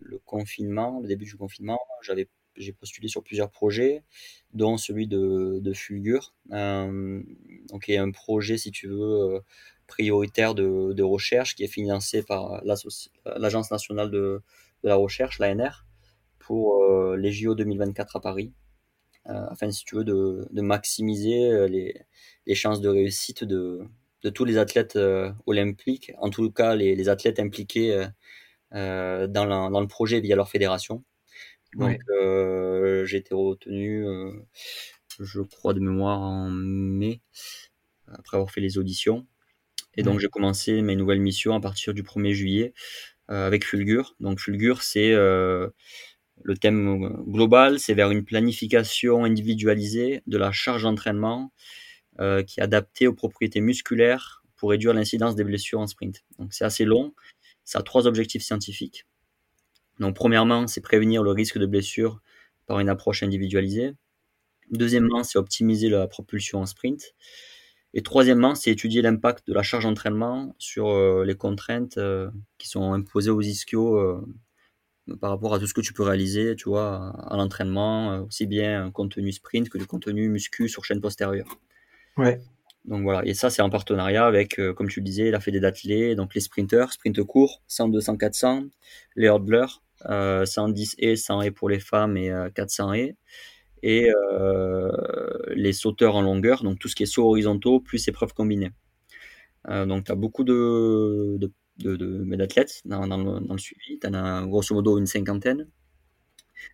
[0.00, 1.80] le confinement, le début du confinement.
[2.02, 4.04] J'avais j'ai postulé sur plusieurs projets,
[4.52, 7.20] dont celui de, de Fulgur, euh,
[7.68, 9.40] donc il y a un projet, si tu veux,
[9.88, 14.40] prioritaire de, de recherche qui est financé par l'Agence nationale de,
[14.84, 15.84] de, la recherche, l'ANR,
[16.38, 18.52] pour les JO 2024 à Paris.
[19.28, 21.94] Euh, afin, si tu veux, de, de maximiser euh, les,
[22.46, 23.80] les, chances de réussite de,
[24.22, 28.06] de tous les athlètes euh, olympiques, en tout cas les, les athlètes impliqués
[28.72, 31.04] dans, dans, le projet via leur fédération.
[31.74, 31.98] Donc
[33.06, 34.04] j'ai été retenu,
[35.20, 37.20] je crois de mémoire, en mai,
[38.08, 39.26] après avoir fait les auditions.
[39.96, 42.74] Et donc j'ai commencé mes nouvelles missions à partir du 1er juillet
[43.28, 44.16] avec Fulgur.
[44.18, 45.14] Donc Fulgur, c'est
[46.44, 51.52] le thème global, c'est vers une planification individualisée de la charge d'entraînement
[52.20, 56.22] euh, qui est adaptée aux propriétés musculaires pour réduire l'incidence des blessures en sprint.
[56.38, 57.14] Donc c'est assez long,
[57.64, 59.06] ça a trois objectifs scientifiques.
[60.00, 62.20] Donc premièrement, c'est prévenir le risque de blessure
[62.66, 63.94] par une approche individualisée.
[64.70, 67.14] Deuxièmement, c'est optimiser la propulsion en sprint.
[67.94, 72.68] Et troisièmement, c'est étudier l'impact de la charge d'entraînement sur euh, les contraintes euh, qui
[72.68, 73.98] sont imposées aux ischios
[75.20, 78.46] par rapport à tout ce que tu peux réaliser, tu vois, à l'entraînement, euh, aussi
[78.46, 81.58] bien un contenu sprint que du contenu muscu sur chaîne postérieure.
[82.16, 82.40] Ouais.
[82.84, 85.58] Donc voilà, et ça c'est en partenariat avec, euh, comme tu le disais, la Fédé
[85.58, 88.64] d'athlètes, donc les sprinteurs, sprint court, 100, 200, 400,
[89.16, 93.16] les hurdlers, euh, 110 et 100 et pour les femmes et 400 euh, et,
[93.82, 94.12] et
[95.54, 98.72] les sauteurs en longueur, donc tout ce qui est saut horizontaux plus épreuves combinées.
[99.66, 101.38] donc tu as beaucoup de,
[101.78, 103.98] d'athlètes dans, le, suivi.
[104.00, 105.68] Tu en as grosso modo une cinquantaine.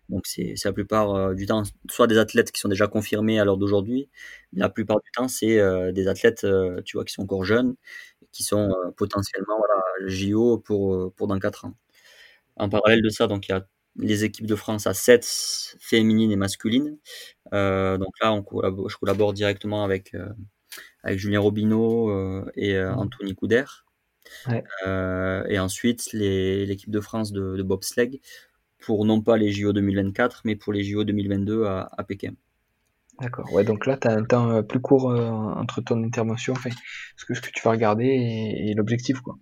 [0.09, 3.57] Donc c'est la plupart du temps soit des athlètes qui sont déjà confirmés à l'heure
[3.57, 4.09] d'aujourd'hui,
[4.53, 5.59] la plupart du temps c'est
[5.91, 6.45] des athlètes
[6.85, 7.75] tu vois qui sont encore jeunes,
[8.31, 11.75] qui sont potentiellement voilà, JO pour, pour dans 4 ans.
[12.55, 15.25] En parallèle de ça, donc il y a les équipes de France à 7
[15.79, 16.97] féminines et masculines.
[17.53, 20.29] Euh, donc là, on collabore, je collabore directement avec, euh,
[21.03, 22.93] avec Julien Robineau euh, et mmh.
[22.97, 23.65] Anthony Couder.
[24.55, 28.21] Et ensuite, l'équipe de France de, de, bobsleigh
[28.79, 32.33] pour non pas les JO 2024, mais pour les JO 2022 à, à Pékin.
[33.19, 33.51] D'accord.
[33.53, 36.71] Ouais, donc là, tu as un temps plus court entre ton intervention, enfin,
[37.15, 39.37] ce, que, ce que tu vas regarder et, et l'objectif, quoi.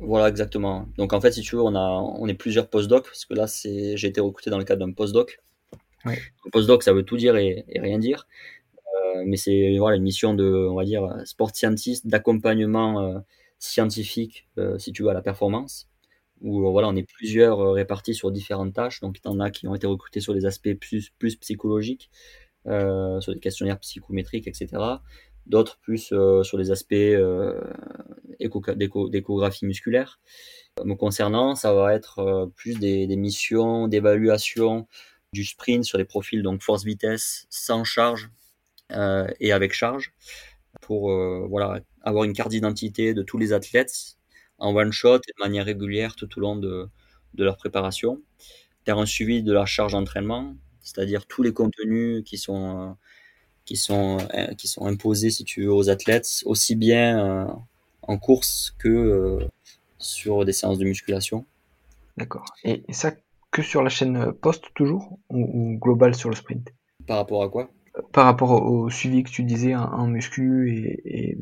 [0.00, 0.88] Voilà, exactement.
[0.96, 3.46] Donc en fait, si tu veux, on, a, on est plusieurs postdocs, parce que là,
[3.46, 5.40] j'ai été recruté dans le cadre d'un postdoc.
[6.06, 6.18] Ouais.
[6.46, 8.26] Un postdoc, ça veut tout dire et, rien dire.
[8.76, 13.18] Euh, mais c'est voilà, une mission de, on va dire, sport scientist, d'accompagnement euh,
[13.60, 15.88] scientifique, euh, si tu veux, à la performance.
[16.40, 19.00] Où voilà, on est plusieurs répartis sur différentes tâches.
[19.00, 22.10] Donc il y en a qui ont été recrutés sur des aspects plus, plus psychologiques,
[22.64, 24.78] sur des questionnaires psychométriques, etc
[25.50, 27.60] d'autres plus euh, sur les aspects euh,
[28.38, 30.20] d'échographie musculaire.
[30.84, 34.86] Me concernant, ça va être euh, plus des, missions d'évaluation
[35.32, 38.30] du sprint sur les profils donc force vitesse sans charge
[39.38, 40.12] et avec charge
[40.90, 41.02] pour
[41.48, 44.16] voilà avoir une carte d'identité de tous les athlètes
[44.58, 46.88] en one shot et de manière régulière tout au long de,
[47.34, 48.20] de leur préparation
[48.84, 52.96] faire un suivi de leur charge d'entraînement c'est-à-dire tous les contenus qui sont
[53.70, 57.52] qui sont, euh, qui sont imposés, si tu veux, aux athlètes, aussi bien euh,
[58.02, 59.48] en course que euh,
[59.98, 61.46] sur des séances de musculation.
[62.16, 62.46] D'accord.
[62.64, 63.12] Et, ça,
[63.52, 66.68] que sur la chaîne post toujours ou, global sur le sprint?
[67.06, 67.70] Par rapport à quoi?
[68.12, 71.38] Par rapport au, suivi que tu disais en, muscu et,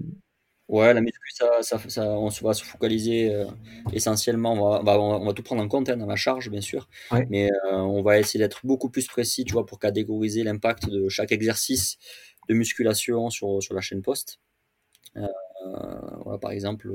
[0.69, 3.33] Ouais, la muscu, ça, ça, ça, on va se focaliser
[3.95, 4.53] essentiellement.
[4.53, 6.91] On va, on va, tout prendre en compte hein, dans la charge, bien sûr.
[7.31, 11.33] Mais on va essayer d'être beaucoup plus précis, tu vois, pour catégoriser l'impact de chaque
[11.33, 11.97] exercice
[12.51, 14.41] de musculation sur, sur la chaîne post.
[15.17, 15.27] Euh,
[16.23, 16.93] voilà, par exemple,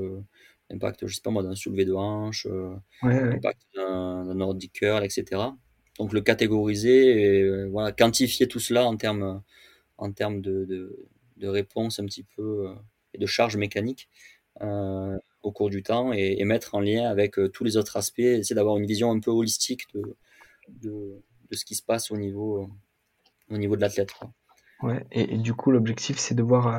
[0.70, 2.46] l'impact, je sais pas moi, d'un soulevé de hanche,
[3.02, 5.42] l'impact d'un nordic curl, etc.
[5.98, 9.42] Donc le catégoriser et voilà, quantifier tout cela en termes
[9.96, 12.74] en termes de, de, de réponse un petit peu
[13.14, 14.08] et de charge mécanique
[14.60, 18.20] euh, au cours du temps et, mettre en lien avec euh, tous les autres aspects,
[18.20, 20.16] essayer d'avoir une vision un peu holistique de,
[20.68, 22.68] de, ce qui se passe au niveau,
[23.50, 24.10] au niveau de l'athlète.
[24.82, 26.78] Ouais, et, du coup, l'objectif, c'est de voir euh,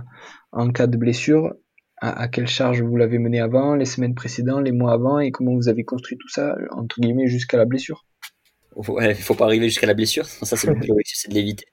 [0.51, 1.53] en cas de blessure,
[1.97, 5.55] à, quelle charge vous l'avez mené avant, les semaines précédentes, les mois avant, et comment
[5.55, 8.05] vous avez construit tout ça, entre guillemets, jusqu'à la blessure.
[8.75, 11.65] Ouais, il faut pas arriver jusqu'à la blessure, ça c'est l'objectif, c'est de l'éviter.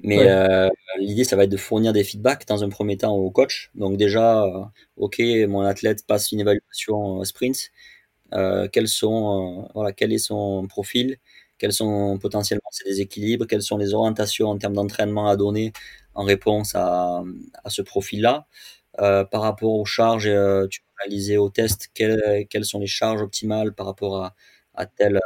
[0.00, 3.30] Mais euh, l'idée, ça va être de fournir des feedbacks dans un premier temps au
[3.30, 3.70] coach.
[3.74, 4.64] Donc déjà, euh,
[4.96, 7.70] ok, mon athlète passe une évaluation euh, sprint.
[8.34, 11.18] Euh, quels sont, voilà, quel est son profil?
[11.58, 13.46] Quels sont potentiellement ses déséquilibres?
[13.46, 15.72] Quelles sont les orientations en termes d'entraînement à donner
[16.14, 17.22] en réponse à,
[17.64, 18.46] à ce profil-là?
[18.98, 20.24] Par rapport aux charges,
[20.70, 24.34] tu peux réaliser au test quelles, quelles sont les charges optimales par rapport à,
[24.74, 25.20] à tel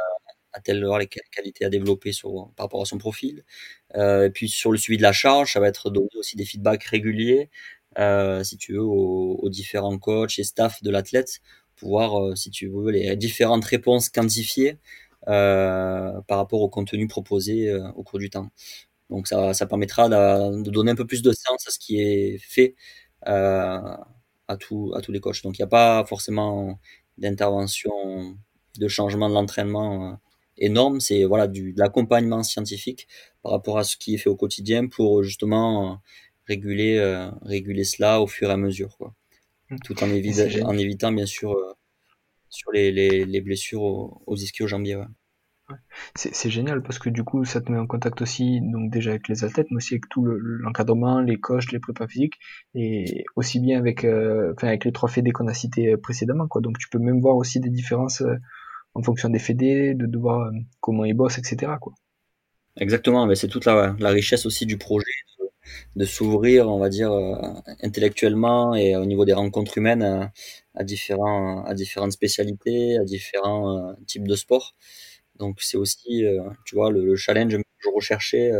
[0.53, 3.43] à telle les qualités à développer sur, par rapport à son profil.
[3.95, 6.45] Euh, et puis sur le suivi de la charge, ça va être donner aussi des
[6.45, 7.49] feedbacks réguliers,
[7.99, 11.41] euh, si tu veux, aux, différents coachs et staff de l'athlète,
[11.75, 14.77] pour voir, euh, si tu veux, les différentes réponses quantifiées
[15.25, 18.49] par rapport au contenu proposé au cours du temps.
[19.09, 21.99] Donc ça, ça permettra de, de, donner un peu plus de sens à ce qui
[22.01, 22.75] est fait
[23.23, 23.99] à,
[24.59, 25.43] tout, à tous les coachs.
[25.43, 26.79] Donc il n'y a pas forcément
[27.17, 28.35] d'intervention,
[28.79, 30.19] de changement de l'entraînement
[30.61, 33.07] énorme, c'est voilà du, de l'accompagnement scientifique
[33.43, 35.95] par rapport à ce qui est fait au quotidien pour justement euh,
[36.47, 39.13] réguler euh, réguler cela au fur et à mesure quoi.
[39.69, 39.77] Mmh.
[39.83, 41.73] Tout en, en évitant bien sûr euh,
[42.49, 44.97] sur les, les, les, blessures aux, aux ischios jambiers.
[44.97, 45.05] Ouais.
[46.15, 49.29] C'est génial parce que du coup ça te met en contact aussi donc déjà avec
[49.29, 52.39] les athlètes mais aussi avec tout l'encadrement, les coachs, les prépas physiques
[52.75, 56.77] et aussi bien avec enfin avec les trois fédés qu'on a cités précédemment quoi donc
[56.77, 58.21] tu peux même voir aussi des différences
[58.93, 61.73] en fonction des fédés, de, voir euh, comment ils bossent, etc.
[61.79, 61.93] Quoi.
[62.77, 65.05] Exactement, mais c'est toute la, richesse aussi du projet
[65.95, 67.35] de, s'ouvrir, on va dire, euh,
[67.81, 70.25] intellectuellement et au niveau des rencontres humaines euh,
[70.75, 74.75] à, différents, à différentes spécialités, à différents types de sports.
[75.37, 76.23] Donc c'est aussi,
[76.65, 78.51] tu vois, le, challenge que je recherchais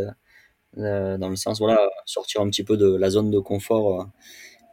[0.76, 4.10] dans le sens, voilà, sortir un petit peu de la zone de confort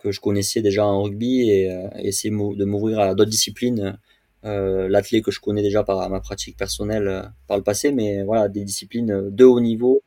[0.03, 3.99] que je connaissais déjà en rugby et, essayer de m'ouvrir à d'autres disciplines
[4.45, 8.23] euh, l'athlète que je connais déjà par ma pratique personnelle euh, par le passé, mais
[8.23, 10.03] voilà, des disciplines de haut niveau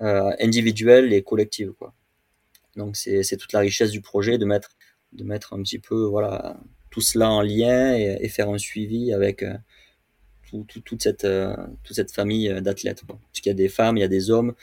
[0.00, 1.72] individuelle et collective.
[1.72, 1.92] Quoi.
[2.76, 4.70] Donc c'est toute la richesse du projet de mettre,
[5.12, 9.44] de mettre un petit peu voilà, tout cela en lien et, faire un suivi avec
[10.52, 11.26] toute, cette,
[11.82, 13.02] toute cette famille d'athlètes.
[13.08, 14.54] Parce qu'il y a des femmes, il y a des hommes.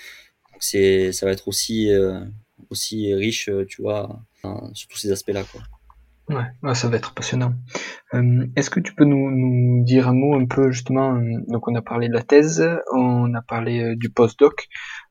[0.60, 1.90] c'est ça va être aussi,
[2.70, 4.22] aussi riche, tu vois,
[4.74, 5.44] sur tous ces aspects-là.
[5.44, 5.64] Quoi.
[6.28, 7.54] Ouais, ça va être passionnant.
[8.16, 11.68] Euh, est-ce que tu peux nous, nous, dire un mot un peu justement, euh, donc
[11.68, 14.68] on a parlé de la thèse, on a parlé euh, du postdoc.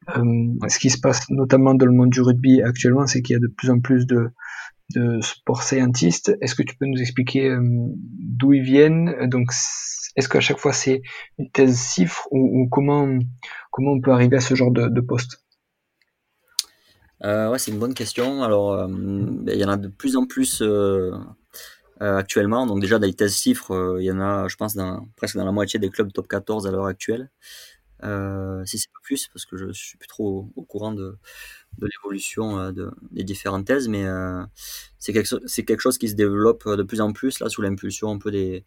[0.08, 3.40] Ce qui se passe notamment dans le monde du rugby actuellement, c'est qu'il y a
[3.40, 4.30] de plus en plus de,
[4.94, 6.36] de sports scientistes.
[6.40, 9.28] Est-ce que tu peux nous expliquer d'où ils viennent?
[9.28, 9.52] Donc,
[10.16, 11.02] est-ce qu'à chaque fois c'est
[11.38, 13.08] une thèse cifre ou, comment
[13.70, 15.43] comment on peut arriver à ce genre de, de poste?
[17.24, 18.42] Euh, ouais, c'est une bonne question.
[18.42, 21.12] Alors, euh, ben, il y en a de plus en plus euh,
[22.00, 22.66] actuellement.
[22.66, 25.44] Donc déjà, dans les thèses chiffres, il y en a, je pense, dans, presque dans
[25.44, 27.30] la moitié des clubs top 14 à l'heure actuelle.
[28.66, 31.16] si c'est pas plus, parce que je, suis plus trop au, courant de,
[31.78, 34.04] de l'évolution de, des différentes thèses, mais
[34.98, 38.10] c'est quelque, c'est quelque chose qui se développe de plus en plus là sous l'impulsion
[38.10, 38.66] un peu des,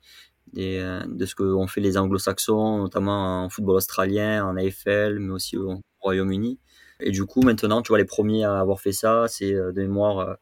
[0.54, 5.58] des de ce qu'ont fait les anglo-saxons, notamment en football australien, en AFL, mais aussi
[5.58, 6.60] au Royaume-Uni.
[7.00, 9.82] Et du coup, maintenant, tu vois, les premiers à avoir fait ça, c'est euh, de
[9.82, 10.34] mémoire euh,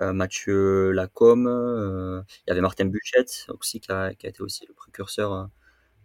[0.00, 5.48] euh, Mathieu Lacombe, il y avait Martin Buchette aussi, qui a, été aussi le précurseur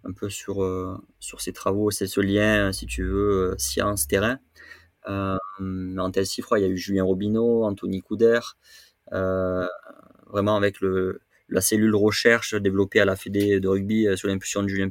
[0.03, 0.57] un peu sur,
[1.19, 4.39] sur ces travaux, c'est ce lien, si tu veux, science-terrain.
[5.07, 5.37] Euh,
[5.97, 8.39] en chiffre, il y a eu Julien Robineau, Anthony Couder,
[9.13, 9.67] euh,
[10.27, 14.67] vraiment avec le, la cellule recherche développée à la Fédé de rugby sous l'impulsion de
[14.67, 14.89] Julien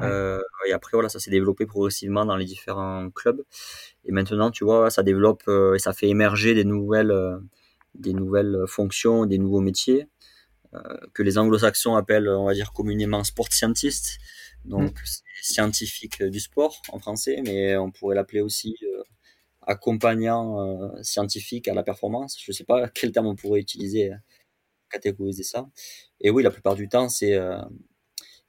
[0.00, 3.42] Euh, et après, voilà, ça s'est développé progressivement dans les différents clubs.
[4.04, 7.38] Et maintenant, tu vois, ça développe euh, et ça fait émerger des nouvelles, euh,
[7.94, 10.08] des nouvelles fonctions, des nouveaux métiers
[11.12, 14.18] que les anglo-saxons appellent, on va dire, communément sport scientist.
[14.64, 15.04] Donc, mm.
[15.40, 18.76] scientifique du sport en français, mais on pourrait l'appeler aussi
[19.62, 22.36] accompagnant scientifique à la performance.
[22.42, 24.10] Je ne sais pas quel terme on pourrait utiliser
[24.90, 25.68] catégoriser ça.
[26.20, 27.38] Et oui, la plupart du temps, c'est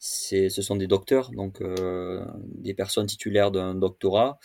[0.06, 4.39] ce sont des docteurs, donc euh, des personnes titulaires d'un doctorat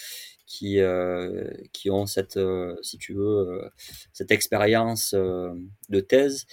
[0.47, 3.61] qui, euh, qui ont cette, euh, si tu veux,
[4.13, 6.47] cette expérience de thèse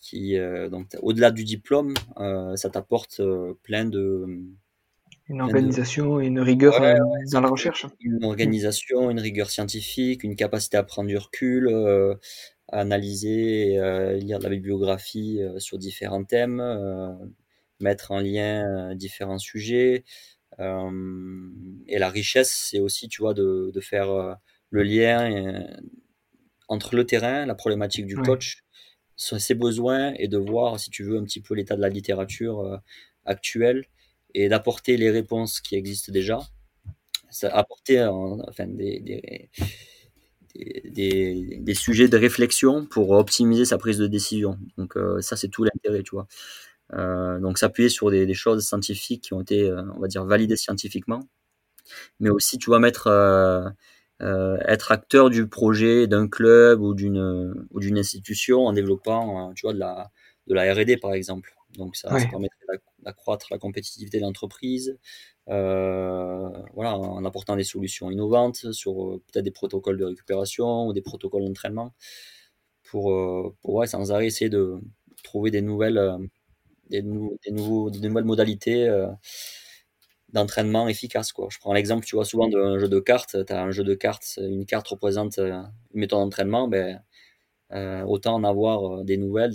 [0.00, 0.36] qui,
[0.70, 1.94] donc, au-delà du diplôme,
[2.56, 3.20] ça t'apporte
[3.62, 4.24] plein de...
[5.28, 6.80] Une organisation et une rigueur
[7.30, 7.86] dans la recherche.
[8.00, 11.68] Une organisation, une rigueur scientifique, une capacité à prendre du recul,
[12.68, 13.78] à analyser,
[14.18, 16.62] lire de la bibliographie sur différents thèmes,
[17.80, 20.04] mettre en lien différents sujets.
[20.60, 21.50] Euh,
[21.86, 24.34] et la richesse, c'est aussi, tu vois, de, de faire euh,
[24.70, 25.66] le lien
[26.68, 28.64] entre le terrain, la problématique du coach,
[29.16, 32.80] ses besoins et de voir, si tu veux, un petit peu l'état de la littérature
[33.24, 33.86] actuelle
[34.34, 36.40] et d'apporter les réponses qui existent déjà.
[37.30, 39.50] Ça, apporter enfin, des, des,
[40.84, 44.58] des, des, sujets de réflexion pour optimiser sa prise de décision.
[44.76, 46.28] Donc ça, c'est tout l'intérêt, tu vois.
[46.94, 50.24] Euh, donc s'appuyer sur des, des, choses scientifiques qui ont été, euh, on va dire,
[50.24, 51.20] validées scientifiquement,
[52.20, 53.68] mais aussi, tu vas mettre, euh,
[54.66, 59.74] être acteur du projet d'un club ou d'une ou d'une institution en développant, tu vois,
[59.74, 60.10] de la
[60.48, 61.54] de la R&D par exemple.
[61.76, 62.58] Donc ça, ça permettrait
[63.00, 64.98] d'accroître la compétitivité de l'entreprise,
[65.48, 71.02] euh, voilà, en apportant des solutions innovantes sur peut-être des protocoles de récupération ou des
[71.02, 71.94] protocoles d'entraînement
[72.84, 73.12] pour,
[73.62, 74.80] pour ouais, sans arrêt essayer de
[75.22, 76.30] trouver des nouvelles
[76.90, 79.08] des, nouvelles modalités euh,
[80.32, 81.32] d'entraînement efficaces.
[81.32, 81.48] Quoi.
[81.50, 83.44] Je prends l'exemple, tu vois, souvent d'un jeu de cartes.
[83.46, 85.62] Tu as un jeu de cartes, une carte représente euh,
[85.94, 86.68] une méthode d'entraînement.
[86.68, 87.02] Ben,
[87.72, 89.52] euh, autant en avoir des nouvelles,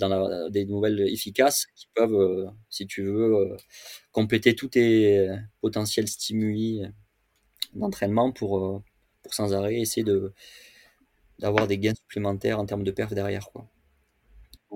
[0.50, 3.56] des nouvelles efficaces qui peuvent, si tu veux,
[4.12, 5.28] compléter tous tes
[5.60, 6.82] potentiels stimuli
[7.74, 8.82] d'entraînement pour,
[9.22, 10.32] pour sans arrêt essayer de
[11.40, 13.50] d'avoir des gains supplémentaires en termes de perf derrière.
[13.52, 13.66] Quoi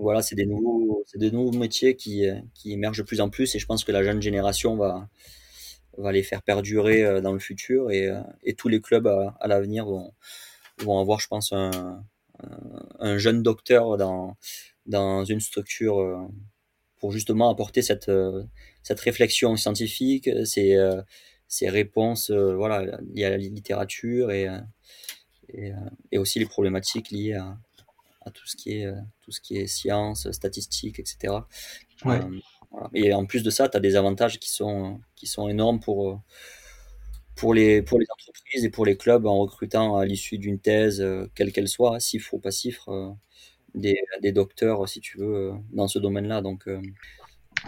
[0.00, 3.54] voilà, c'est des nouveaux, c'est des nouveaux métiers qui, qui émergent de plus en plus
[3.54, 5.08] et je pense que la jeune génération va,
[5.98, 9.46] va les faire perdurer euh, dans le futur et, euh, et tous les clubs à,
[9.46, 10.12] l'avenir vont,
[10.78, 12.04] vont avoir, je pense, un,
[13.00, 14.36] un jeune docteur dans,
[14.86, 16.18] dans une structure euh,
[16.98, 18.10] pour justement apporter cette,
[18.82, 20.76] cette réflexion scientifique, ces,
[21.46, 24.48] ces réponses voilà, liées à la littérature et,
[25.50, 25.70] et,
[26.10, 27.56] et aussi les problématiques liées à,
[28.30, 31.34] tout ce qui est, euh, tout ce qui est science, statistique, etc.
[32.06, 32.20] Euh,
[32.94, 36.10] et en plus de ça, tu as des avantages qui sont, qui sont énormes pour,
[36.10, 36.16] euh,
[37.34, 41.04] pour, les, pour les entreprises et pour les clubs en recrutant à l'issue d'une thèse,
[41.34, 43.16] quelle qu'elle soit, cifre ou pas cifre,
[43.74, 46.42] des, des, docteurs, si tu veux, dans ce domaine-là.
[46.42, 46.68] Donc,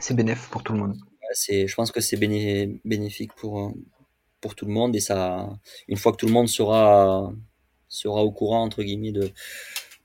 [0.01, 0.97] c'est bénéfique pour tout le monde.
[1.33, 3.73] C'est, je pense que c'est bénéfique pour,
[4.41, 5.49] pour tout le monde et ça,
[5.89, 7.33] une fois que tout le monde sera,
[7.89, 9.31] sera au courant, entre guillemets, de,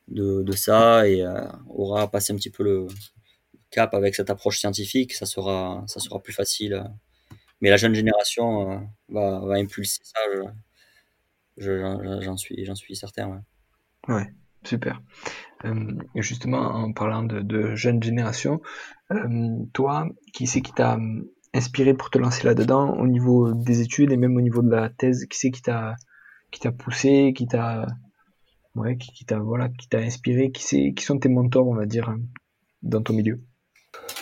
[0.07, 2.87] de, ça et euh, aura passé un petit peu le
[3.71, 6.83] cap avec cette approche scientifique, ça sera, ça sera plus facile.
[7.61, 8.77] Mais la jeune génération euh,
[9.09, 10.19] va, va impulser ça,
[11.57, 13.43] j'en suis, j'en suis certain.
[14.07, 14.31] Ouais,
[14.63, 15.01] super.
[15.63, 18.61] Euh, justement, en parlant de, de jeune génération,
[19.11, 20.99] euh, toi, qui c'est qui t'a
[21.53, 24.89] inspiré pour te lancer là-dedans au niveau des études et même au niveau de la
[24.89, 25.95] thèse Qui c'est qui t'a
[26.51, 27.87] qui t'a poussé, qui t'a
[28.75, 31.85] ouais, qui, t'a voilà, qui t'a inspiré Qui c'est qui sont tes mentors, on va
[31.85, 32.13] dire,
[32.83, 33.41] dans ton milieu?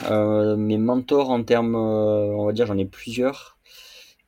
[0.09, 3.57] Euh, Mes mentors en termes, euh, on va dire, j'en ai plusieurs.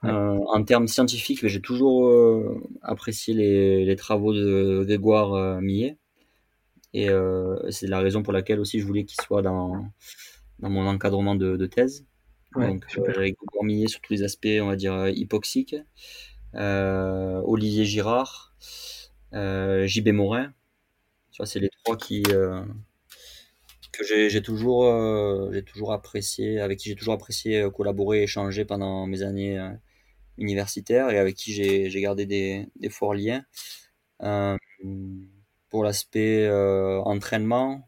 [0.03, 5.97] Euh, en termes scientifiques, j'ai toujours euh, apprécié les, les, travaux de Grégoire Millet.
[6.93, 7.09] Et
[7.71, 9.85] c'est la raison pour laquelle aussi je voulais qu'il soit dans,
[10.59, 12.05] dans mon encadrement de, de thèse.
[12.55, 15.75] Donc, avec Millet sur tous les aspects, on va dire, hypoxiques.
[16.53, 18.55] Olivier Girard,
[19.35, 20.53] JB Morin.
[21.43, 22.61] c'est les trois qui, euh,
[23.91, 29.05] que j'ai toujours, euh, j'ai toujours apprécié, avec qui j'ai toujours apprécié collaborer, échanger pendant
[29.07, 29.59] mes années
[30.37, 33.45] universitaires et avec qui j'ai gardé des, forts liens.
[35.69, 36.49] pour l'aspect
[37.05, 37.87] entraînement,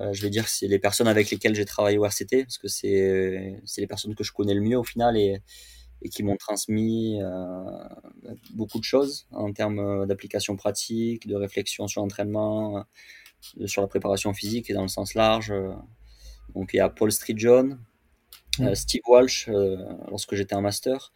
[0.00, 2.58] euh, je vais dire que c'est les personnes avec lesquelles j'ai travaillé au RCT, parce
[2.58, 5.40] que c'est les personnes que je connais le mieux au final et,
[6.02, 7.64] et qui m'ont transmis euh,
[8.54, 12.84] beaucoup de choses en termes d'application pratique, de réflexion sur l'entraînement,
[13.58, 15.52] euh, sur la préparation physique et dans le sens large.
[16.54, 17.78] Donc il y a Paul Street John,
[18.58, 18.74] mmh.
[18.74, 19.48] Steve Walsh
[20.08, 21.12] lorsque j'étais en master,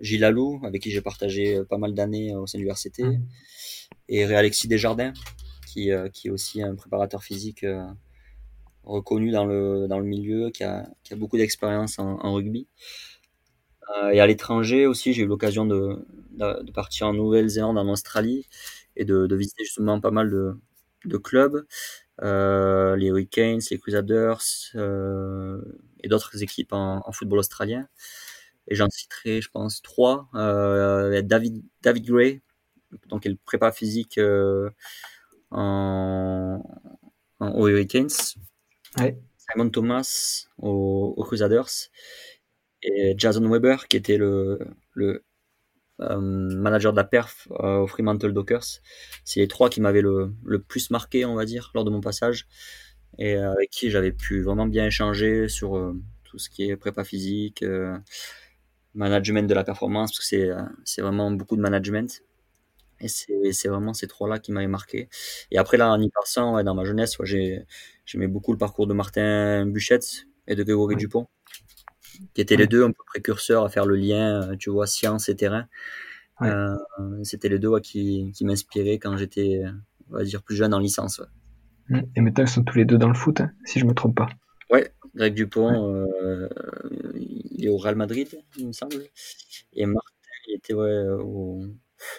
[0.00, 3.26] Gilles Alou avec qui j'ai partagé pas mal d'années au sein du RCT, mmh.
[4.08, 5.12] et Alexis Desjardins
[5.70, 7.86] qui, euh, qui est aussi un préparateur physique euh,
[8.90, 12.68] reconnu dans le, dans le milieu, qui a, qui a beaucoup d'expérience en, rugby.
[13.96, 18.46] Euh, et à l'étranger aussi, j'ai eu l'occasion de, de, partir en Nouvelle-Zélande, en Australie,
[18.96, 20.54] et de, visiter justement pas mal de,
[21.06, 21.64] de clubs,
[22.22, 24.42] euh, les Hurricanes, les Crusaders
[24.74, 25.60] euh,
[26.02, 27.88] et d'autres équipes en, football australien.
[28.68, 30.28] Et j'en citerai, je pense, trois.
[30.34, 32.42] Euh, David, David Gray,
[33.08, 34.20] donc le prépa physique
[35.50, 35.50] aux
[37.68, 38.08] Hurricanes.
[38.96, 41.90] Simon Thomas aux, Crusaders.
[42.82, 44.58] Et Jason Weber, qui était le,
[46.00, 48.80] euh, manager de la perf euh, aux Fremantle Dockers.
[49.24, 52.00] C'est les trois qui m'avaient le, le, plus marqué, on va dire, lors de mon
[52.00, 52.46] passage.
[53.18, 57.04] Et euh, avec qui j'avais pu vraiment bien échanger sur tout ce qui est prépa
[57.04, 57.64] physique,
[58.94, 62.22] management de la performance, parce que c'est vraiment beaucoup de management.
[63.00, 63.08] Et
[63.52, 65.08] c'est vraiment ces trois-là qui m'avaient marqué.
[65.50, 67.64] Et après, là, en y ouais, dans ma jeunesse, ouais,
[68.04, 71.26] j'aimais beaucoup le parcours de Martin Buchette et de Grégory Dupont,
[72.34, 75.28] qui étaient les deux un peu précurseurs à faire le lien, euh, tu vois, science
[75.28, 75.66] et terrain.
[76.42, 76.76] Euh,
[77.22, 79.62] C'était les deux ouais, qui, qui m'inspiraient quand j'étais,
[80.10, 81.22] on va dire, plus jeune en licence.
[82.14, 84.16] Et maintenant, ils sont tous les deux dans le foot, hein, si je me trompe
[84.16, 84.28] pas.
[84.70, 86.48] Ouais, Greg Dupont, euh,
[87.16, 89.02] il est au Real Madrid, il me semble.
[89.72, 90.08] Et Martin,
[90.46, 91.62] il était ouais, au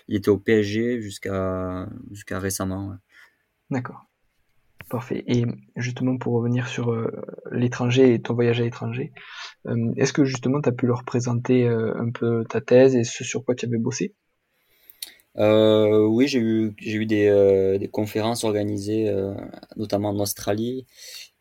[0.07, 2.95] il était au PSG jusqu'à jusqu'à récemment.
[3.69, 4.05] D'accord.
[4.91, 5.23] Parfait.
[5.25, 5.45] Et
[5.77, 7.09] justement, pour revenir sur euh,
[7.49, 9.13] l'étranger et ton voyage à l'étranger,
[9.65, 13.05] euh, est-ce que justement tu as pu leur présenter euh, un peu ta thèse et
[13.05, 14.13] ce sur quoi tu avais bossé?
[15.37, 19.09] Oui, j'ai eu, j'ai eu des, des, conférences organisées,
[19.77, 20.85] notamment en Australie,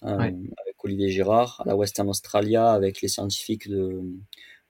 [0.01, 0.36] avec
[0.84, 4.01] Olivier Girard, à la Western Australia, avec les scientifiques de,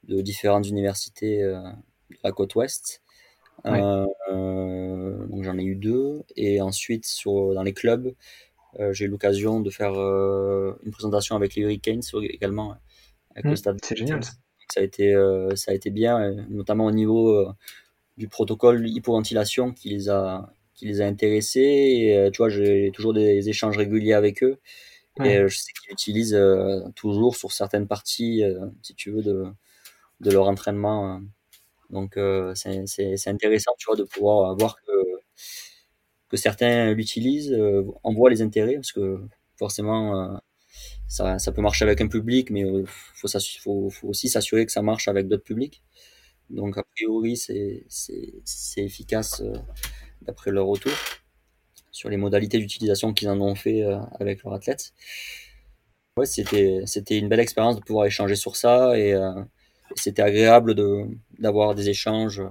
[0.04, 3.02] de différentes universités de la côte ouest.
[3.66, 6.22] Euh, donc j'en ai eu deux.
[6.36, 8.14] Et ensuite, sur, dans les clubs,
[8.78, 12.76] euh, j'ai eu l'occasion de faire euh, une présentation avec les Hurricanes également.
[13.42, 13.78] Mmh, stade.
[13.82, 14.24] C'est génial.
[14.24, 14.32] Ça.
[14.72, 15.14] ça a été,
[15.54, 17.46] ça a été bien, notamment au niveau
[18.16, 21.61] du protocole hypoventilation qui les a, qui les a intéressés.
[21.61, 24.58] Et, tu vois, j'ai toujours des échanges réguliers avec eux.
[25.22, 26.40] Et je sais qu'ils utilisent
[26.96, 28.42] toujours sur certaines parties,
[28.82, 29.44] si tu veux, de,
[30.20, 31.20] de leur entraînement
[31.91, 34.93] donc euh, c'est intéressant, tu vois, de pouvoir voir que,
[36.28, 39.20] que certains l'utilisent, euh, en voient les intérêts, parce que
[39.57, 40.36] forcément, euh,
[41.09, 43.28] ça, ça, peut marcher avec un public, mais il faut,
[43.61, 45.82] faut, faut, aussi s'assurer que ça marche avec d'autres publics.
[46.51, 47.84] Donc a priori, c'est
[48.76, 49.43] efficace
[50.22, 50.93] d'après leur retour
[51.93, 53.82] sur les modalités d'utilisation qu'ils en ont fait
[54.18, 54.93] avec leurs athlètes.
[56.16, 59.14] Ouais, c'était une belle expérience de pouvoir échanger sur ça et
[59.97, 61.07] c'était agréable de
[61.38, 62.43] d'avoir des échanges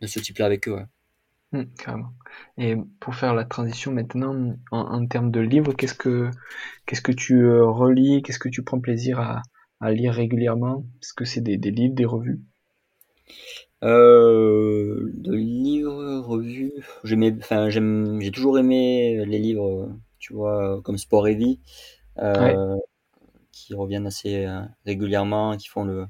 [0.00, 0.80] de ce type-là avec eux.
[1.52, 2.12] Mmh, carrément.
[2.58, 6.30] Et pour faire la transition maintenant en, termes de livres, qu'est-ce que
[6.86, 9.42] qu'est-ce que tu euh, relis, qu'est-ce que tu prends plaisir à,
[9.80, 10.84] à lire régulièrement?
[11.02, 12.40] Est-ce que c'est des, livres, des revues?
[13.84, 16.72] Euh, De livres, revues,
[17.38, 19.88] enfin, j'aime, j'ai toujours aimé les livres,
[20.18, 21.60] tu vois, comme Sport et Vie,
[22.18, 22.76] euh,
[23.52, 26.06] qui reviennent assez euh, régulièrement, qui font le,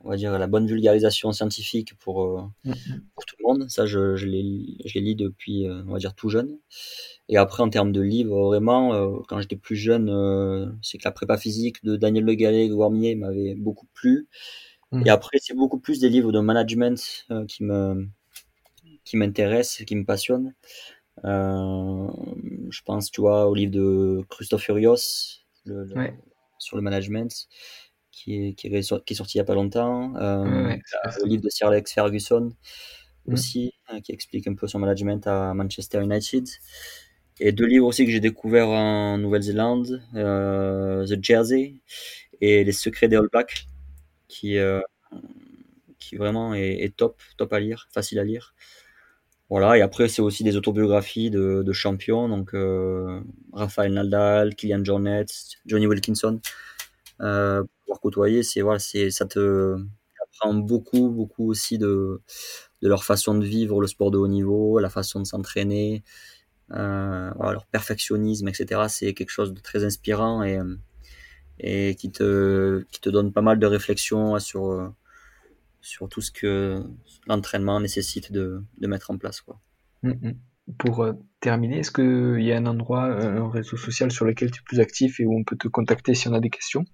[0.00, 3.00] on va dire, la bonne vulgarisation scientifique pour, euh, mm-hmm.
[3.14, 3.70] pour tout le monde.
[3.70, 6.58] Ça, je, je, les, je les lis depuis, on va dire, tout jeune.
[7.30, 11.04] Et après, en termes de livres, vraiment, euh, quand j'étais plus jeune, euh, c'est que
[11.04, 14.26] la prépa physique de Daniel Le Gallet, Gourmier m'avait beaucoup plu.
[14.90, 15.06] Mmh.
[15.06, 18.08] Et après, c'est beaucoup plus des livres de management euh, qui me
[19.04, 20.54] qui m'intéressent, qui me passionnent.
[21.22, 25.40] je pense, tu vois, au livre de Christophe Furios
[26.58, 27.48] sur le management,
[28.22, 30.12] qui est, qui est, qui est sorti il n'y a pas longtemps.
[30.14, 32.52] le livre de Sir Alex Ferguson
[33.26, 33.32] mmh.
[33.32, 36.46] aussi, hein, qui explique un peu son management à Manchester United.
[37.40, 41.76] Et deux livres aussi que j'ai découverts en Nouvelle-Zélande, euh, The Jersey
[42.42, 43.66] et Les Secrets des All Blacks,
[44.28, 44.82] qui, euh,
[45.98, 48.54] qui vraiment est, top, top à lire, facile à lire.
[49.48, 53.20] Voilà, et après c'est aussi des autobiographies de, de champions, donc euh,
[53.52, 55.26] Raphaël Nadal, Kylian Jornet,
[55.66, 56.40] Johnny Wilkinson.
[57.20, 59.76] Euh, pour côtoyer, c'est voilà, c'est ça te
[60.22, 62.22] apprend beaucoup, beaucoup aussi de
[62.82, 66.02] leur façon de vivre le sport de haut niveau, la façon de s'entraîner,
[66.72, 68.82] euh, leur perfectionnisme, etc.
[68.88, 73.66] C'est quelque chose de très inspirant et, qui, te, qui te donne pas mal de
[73.66, 74.92] réflexions sur,
[75.80, 76.82] sur tout ce que
[77.26, 79.40] l'entraînement nécessite de, mettre en place.
[79.40, 79.60] Quoi.
[80.02, 80.34] Mm, mm.
[80.78, 84.60] Pour euh, terminer, est-ce qu'il y a un endroit, un réseau social sur lequel tu
[84.60, 86.84] es plus actif et où on peut te contacter si on a des questions?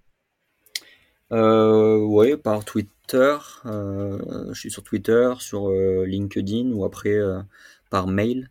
[1.32, 3.36] Euh, Oui, par Twitter.
[3.66, 7.18] Euh, je suis sur Twitter, sur LinkedIn ou après
[7.90, 8.50] par mail.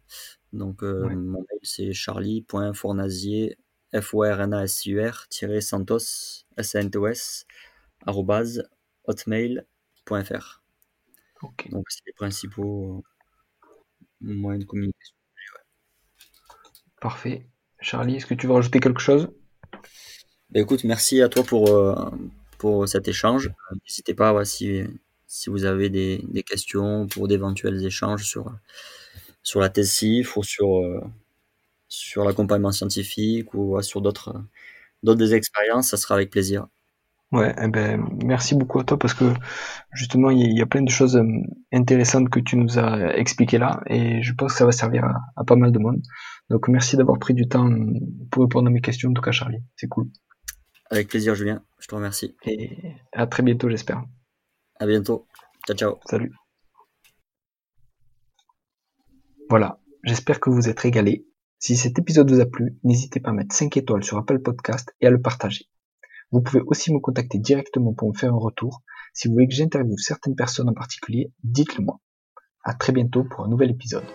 [0.54, 3.58] Donc, euh, mon mail, c'est charlie.fournazier,
[3.94, 5.28] f o r n a s u r
[5.62, 7.46] santos s n t o s
[9.08, 10.62] hotmail.fr.
[11.70, 13.04] Donc, c'est les principaux
[14.24, 15.16] euh, moyens de communication.
[17.02, 17.48] Parfait.
[17.82, 19.30] Charlie, est-ce que tu veux rajouter quelque chose?
[20.50, 22.10] Bah, Écoute, merci à toi pour, euh,
[22.66, 23.52] pour cet échange.
[23.86, 24.82] N'hésitez pas si,
[25.28, 28.52] si vous avez des, des questions pour d'éventuels échanges sur
[29.44, 30.04] sur la thèse
[30.36, 31.00] ou sur, euh,
[31.88, 34.34] sur l'accompagnement scientifique ou sur d'autres
[35.04, 36.66] d'autres expériences, ça sera avec plaisir.
[37.32, 39.26] Ouais, eh ben, merci beaucoup à toi parce que
[39.94, 41.28] justement, il y, a plein de choses euh,
[41.72, 45.04] intéressantes que tu nous as expliquées là et je pense que ça va servir
[45.36, 46.02] à, pas mal de monde.
[46.50, 47.70] Donc merci d'avoir pris du temps
[48.32, 50.08] pour répondre à mes questions, en tout cas Charlie, c'est cool.
[50.90, 52.36] Avec plaisir Julien, je te remercie.
[52.46, 52.78] Et
[53.12, 54.04] à très bientôt j'espère.
[54.80, 55.28] À bientôt.
[55.68, 56.00] Ciao ciao.
[56.06, 56.34] Salut.
[59.50, 61.28] Voilà, j'espère que vous êtes régalés.
[61.60, 64.94] Si cet épisode vous a plu, n'hésitez pas à mettre 5 étoiles sur Apple Podcast
[65.02, 65.66] et à le partager.
[66.32, 68.82] Vous pouvez aussi me contacter directement pour me faire un retour.
[69.14, 72.00] Si vous voulez que j'interviewe certaines personnes en particulier, dites-le moi.
[72.64, 74.06] À très bientôt pour un nouvel épisode.